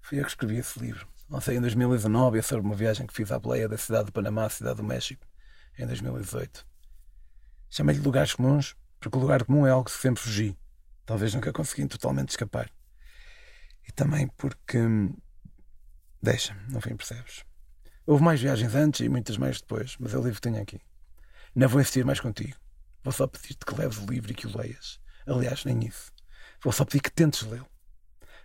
Fui 0.00 0.18
eu 0.18 0.24
que 0.24 0.30
escrevi 0.30 0.56
esse 0.56 0.78
livro. 0.78 1.06
Lancei 1.28 1.56
em 1.56 1.60
2019 1.60 2.38
é 2.38 2.42
sobre 2.42 2.64
uma 2.64 2.74
viagem 2.74 3.06
que 3.06 3.12
fiz 3.12 3.30
à 3.30 3.38
boleia 3.38 3.68
da 3.68 3.76
cidade 3.76 4.06
de 4.06 4.12
Panamá 4.12 4.46
à 4.46 4.48
cidade 4.48 4.76
do 4.76 4.84
México, 4.84 5.26
em 5.78 5.86
2018. 5.86 6.66
Chamei-lhe 7.68 8.00
lugares 8.00 8.32
comuns, 8.32 8.74
porque 9.00 9.16
o 9.16 9.20
lugar 9.20 9.44
comum 9.44 9.66
é 9.66 9.70
algo 9.70 9.84
que 9.84 9.90
sempre 9.90 10.22
fugi. 10.22 10.58
Talvez 11.04 11.34
nunca 11.34 11.52
consegui 11.52 11.86
totalmente 11.86 12.30
escapar. 12.30 12.70
E 13.86 13.92
também 13.92 14.28
porque. 14.36 14.78
Hum, 14.78 15.14
deixa, 16.22 16.54
no 16.68 16.80
fim 16.80 16.96
percebes. 16.96 17.44
Houve 18.06 18.22
mais 18.22 18.40
viagens 18.40 18.74
antes 18.74 19.00
e 19.00 19.08
muitas 19.08 19.36
mais 19.36 19.60
depois, 19.60 19.96
mas 19.98 20.14
é 20.14 20.18
o 20.18 20.22
livro 20.22 20.40
tenho 20.40 20.60
aqui. 20.60 20.80
Não 21.54 21.68
vou 21.68 21.80
insistir 21.80 22.04
mais 22.04 22.20
contigo. 22.20 22.56
Vou 23.02 23.12
só 23.12 23.26
pedir-te 23.26 23.64
que 23.64 23.74
leves 23.74 23.98
o 23.98 24.06
livro 24.06 24.30
e 24.32 24.34
que 24.34 24.46
o 24.46 24.56
leias. 24.56 25.00
Aliás, 25.26 25.64
nem 25.64 25.86
isso. 25.86 26.12
Vou 26.62 26.72
só 26.72 26.84
pedir 26.84 27.00
que 27.00 27.10
tentes 27.10 27.42
lê-lo. 27.42 27.66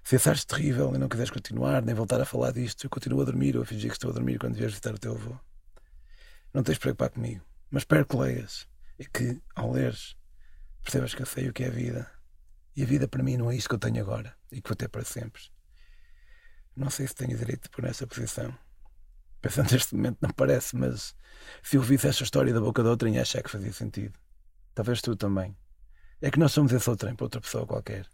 Se 0.04 0.18
achares 0.18 0.44
terrível 0.44 0.94
e 0.94 0.98
não 0.98 1.08
quiseres 1.08 1.32
continuar, 1.32 1.82
nem 1.82 1.96
voltar 1.96 2.20
a 2.20 2.26
falar 2.26 2.52
disto, 2.52 2.86
eu 2.86 2.90
continuo 2.90 3.22
a 3.22 3.26
dormir 3.26 3.56
ou 3.56 3.64
a 3.64 3.66
fingir 3.66 3.90
que 3.90 3.96
estou 3.96 4.10
a 4.12 4.14
dormir 4.14 4.38
quando 4.38 4.56
vieres 4.56 4.74
visitar 4.74 4.94
o 4.94 5.00
teu 5.00 5.14
avô. 5.14 5.38
Não 6.54 6.62
tens 6.62 6.76
de 6.76 6.82
preocupar 6.82 7.10
comigo, 7.10 7.44
mas 7.72 7.82
espero 7.82 8.06
que 8.06 8.18
leias 8.18 8.68
e 9.00 9.06
que, 9.06 9.42
ao 9.56 9.72
leres, 9.72 10.16
percebas 10.84 11.14
que 11.16 11.22
eu 11.22 11.26
sei 11.26 11.50
o 11.50 11.54
que 11.54 11.64
é 11.64 11.68
a 11.68 11.72
vida. 11.72 12.12
E 12.76 12.84
a 12.84 12.86
vida 12.86 13.08
para 13.08 13.24
mim 13.24 13.38
não 13.38 13.50
é 13.50 13.56
isto 13.56 13.70
que 13.70 13.76
eu 13.76 13.80
tenho 13.80 14.02
agora 14.02 14.36
e 14.52 14.62
que 14.62 14.70
vou 14.70 14.76
ter 14.76 14.90
para 14.90 15.04
sempre. 15.04 15.42
Não 16.76 16.90
sei 16.90 17.08
se 17.08 17.16
tenho 17.16 17.38
direito 17.38 17.64
de 17.64 17.70
pôr 17.70 17.84
nessa 17.84 18.08
posição. 18.08 18.54
Pensando 19.42 19.72
neste 19.72 19.96
momento, 19.96 20.18
não 20.22 20.30
parece, 20.32 20.76
mas 20.76 21.16
se 21.62 21.76
eu 21.76 21.82
ouvisse 21.82 22.08
esta 22.08 22.24
história 22.24 22.54
da 22.54 22.60
boca 22.60 22.82
de 22.82 22.90
outra, 22.90 23.10
ia 23.10 23.22
achar 23.22 23.44
que 23.44 23.50
fazia 23.50 23.72
sentido. 23.72 24.18
Talvez 24.74 25.02
tu 25.02 25.16
também. 25.16 25.56
É 26.22 26.32
que 26.32 26.40
nós 26.40 26.52
somos 26.52 26.72
esse 26.72 26.90
outro 26.90 27.06
trem 27.06 27.16
para 27.16 27.26
outra 27.26 27.42
pessoa 27.42 27.68
qualquer. 27.68 28.08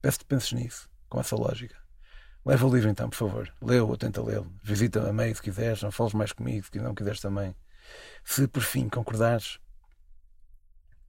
Peço-te 0.00 0.24
penses 0.24 0.52
nisso 0.52 0.90
com 1.08 1.20
essa 1.20 1.36
lógica. 1.36 1.76
Leva 2.44 2.66
o 2.66 2.74
livro 2.74 2.90
então, 2.90 3.08
por 3.08 3.16
favor. 3.16 3.54
Lê-o 3.62 3.86
ou 3.86 3.96
tenta 3.96 4.20
lê-lo. 4.20 4.52
Visita 4.64 5.08
a 5.08 5.12
meio 5.12 5.36
se 5.36 5.42
quiseres, 5.42 5.82
não 5.82 5.92
fales 5.92 6.14
mais 6.14 6.32
comigo 6.32 6.66
se 6.66 6.78
não 6.80 6.94
quiseres 6.94 7.20
também. 7.20 7.54
Se 8.24 8.48
por 8.48 8.62
fim 8.62 8.88
concordares, 8.88 9.60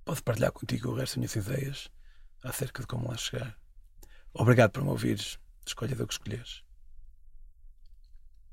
posso 0.03 0.23
partilhar 0.23 0.51
contigo 0.51 0.89
o 0.89 0.95
resto 0.95 1.19
das 1.19 1.33
minhas 1.33 1.35
ideias 1.35 1.91
acerca 2.43 2.81
de 2.81 2.87
como 2.87 3.09
lá 3.09 3.17
chegar. 3.17 3.57
Obrigado 4.33 4.71
por 4.71 4.83
me 4.83 4.89
ouvires. 4.89 5.39
Escolha 5.65 5.95
do 5.95 6.05
que 6.05 6.13
escolheres. 6.13 6.63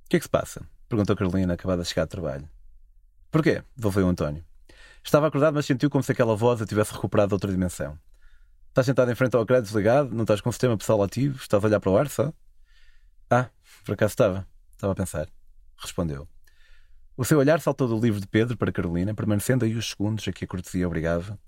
O 0.04 0.08
que 0.10 0.16
é 0.16 0.18
que 0.18 0.24
se 0.24 0.30
passa? 0.30 0.64
Perguntou 0.88 1.16
Carolina, 1.16 1.54
acabada 1.54 1.82
de 1.82 1.88
chegar 1.88 2.04
de 2.04 2.10
trabalho. 2.10 2.48
Porquê? 3.30 3.62
Devolveu 3.76 4.06
o 4.06 4.10
António. 4.10 4.44
Estava 5.02 5.28
acordado, 5.28 5.54
mas 5.54 5.66
sentiu 5.66 5.88
como 5.88 6.02
se 6.02 6.12
aquela 6.12 6.36
voz 6.36 6.60
a 6.60 6.66
tivesse 6.66 6.92
recuperado 6.92 7.28
de 7.28 7.34
outra 7.34 7.50
dimensão. 7.50 7.98
Estás 8.68 8.86
sentado 8.86 9.10
em 9.10 9.14
frente 9.14 9.34
ao 9.34 9.42
ecrã 9.42 9.60
desligado? 9.60 10.14
Não 10.14 10.22
estás 10.22 10.40
com 10.40 10.50
o 10.50 10.52
sistema 10.52 10.76
pessoal 10.76 11.02
ativo? 11.02 11.36
Estás 11.36 11.62
a 11.62 11.66
olhar 11.66 11.80
para 11.80 11.90
o 11.90 11.96
ar 11.96 12.08
só? 12.08 12.32
Ah, 13.28 13.48
por 13.84 13.94
acaso 13.94 14.12
estava. 14.12 14.46
Estava 14.72 14.92
a 14.92 14.96
pensar. 14.96 15.28
Respondeu. 15.76 16.28
O 17.20 17.24
seu 17.26 17.38
olhar 17.38 17.60
saltou 17.60 17.86
do 17.86 18.00
livro 18.00 18.18
de 18.18 18.26
Pedro 18.26 18.56
para 18.56 18.72
Carolina, 18.72 19.12
permanecendo 19.12 19.66
aí 19.66 19.74
os 19.74 19.90
segundos 19.90 20.26
a 20.26 20.32
que 20.32 20.46
a 20.46 20.48
cortesia 20.48 20.86
obrigava, 20.86 21.38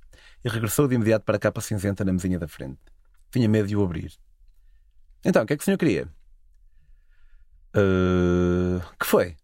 e 0.45 0.49
regressou 0.51 0.87
de 0.87 0.97
imediato 0.97 1.25
para 1.25 1.37
a 1.37 1.39
capa 1.39 1.63
cinzenta 1.63 2.05
na 2.05 2.13
mesinha 2.13 2.39
da 2.39 2.47
frente. 2.47 2.79
Tinha 3.31 3.49
medo 3.49 3.67
de 3.69 3.75
o 3.75 3.83
abrir. 3.83 4.13
Então, 5.25 5.43
o 5.43 5.47
que 5.47 5.55
é 5.55 5.57
que 5.57 5.63
o 5.63 5.65
senhor 5.65 5.79
queria? 5.79 6.13
Uh, 7.75 8.83
que 9.01 9.07
foi? 9.07 9.35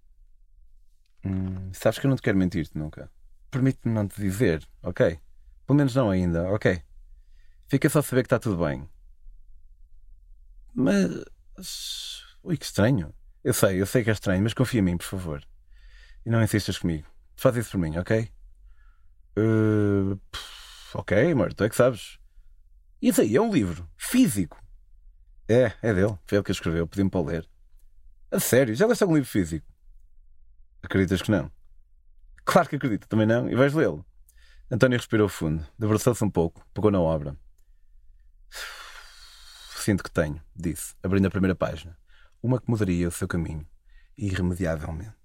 Hum, 1.24 1.72
sabes 1.72 1.98
que 1.98 2.04
eu 2.04 2.10
não 2.10 2.16
te 2.16 2.20
quero 2.20 2.36
mentir-te 2.36 2.76
nunca. 2.76 3.10
Permite-me 3.50 3.94
não 3.94 4.06
te 4.06 4.20
dizer, 4.20 4.68
ok? 4.82 5.18
Pelo 5.66 5.78
menos 5.78 5.94
não 5.94 6.10
ainda, 6.10 6.46
ok? 6.50 6.82
Fica 7.68 7.88
só 7.88 8.00
a 8.00 8.02
saber 8.02 8.24
que 8.24 8.26
está 8.26 8.38
tudo 8.38 8.62
bem. 8.66 8.86
Mas. 10.74 11.24
Ui, 12.42 12.58
que 12.58 12.66
estranho. 12.66 13.14
Eu 13.42 13.54
sei, 13.54 13.80
eu 13.80 13.86
sei 13.86 14.04
que 14.04 14.10
é 14.10 14.12
estranho, 14.12 14.42
mas 14.42 14.52
confia 14.52 14.80
em 14.80 14.82
mim, 14.82 14.98
por 14.98 15.06
favor. 15.06 15.42
E 16.28 16.30
não 16.30 16.42
insistas 16.42 16.76
comigo. 16.76 17.08
Faz 17.36 17.56
isso 17.56 17.70
por 17.70 17.78
mim, 17.78 17.96
ok? 17.96 18.30
Uh, 19.34 20.20
ok, 20.92 21.32
amor, 21.32 21.54
tu 21.54 21.64
é 21.64 21.70
que 21.70 21.74
sabes. 21.74 22.18
Isso 23.00 23.22
aí 23.22 23.34
é 23.34 23.40
um 23.40 23.50
livro 23.50 23.88
físico. 23.96 24.62
É, 25.48 25.72
é 25.80 25.94
dele. 25.94 26.18
Foi 26.26 26.36
ele 26.36 26.44
que 26.44 26.52
escreveu, 26.52 26.86
pedi-me 26.86 27.08
para 27.08 27.22
ler. 27.22 27.48
A 28.30 28.38
sério, 28.38 28.74
já 28.74 28.86
leste 28.86 29.02
algum 29.02 29.14
livro 29.14 29.30
físico? 29.30 29.66
Acreditas 30.82 31.22
que 31.22 31.30
não? 31.30 31.50
Claro 32.44 32.68
que 32.68 32.76
acredito, 32.76 33.08
também 33.08 33.26
não, 33.26 33.48
e 33.48 33.54
vais 33.54 33.72
lê-lo. 33.72 34.04
António 34.70 34.98
respirou 34.98 35.30
fundo, 35.30 35.66
debruçou-se 35.78 36.22
um 36.22 36.30
pouco, 36.30 36.62
pegou 36.74 36.90
na 36.90 37.00
obra. 37.00 37.38
Sinto 39.78 40.04
que 40.04 40.10
tenho, 40.10 40.42
disse, 40.54 40.94
abrindo 41.02 41.24
a 41.24 41.30
primeira 41.30 41.54
página. 41.54 41.96
Uma 42.42 42.60
que 42.60 42.70
mudaria 42.70 43.08
o 43.08 43.12
seu 43.12 43.26
caminho, 43.26 43.66
irremediavelmente. 44.14 45.17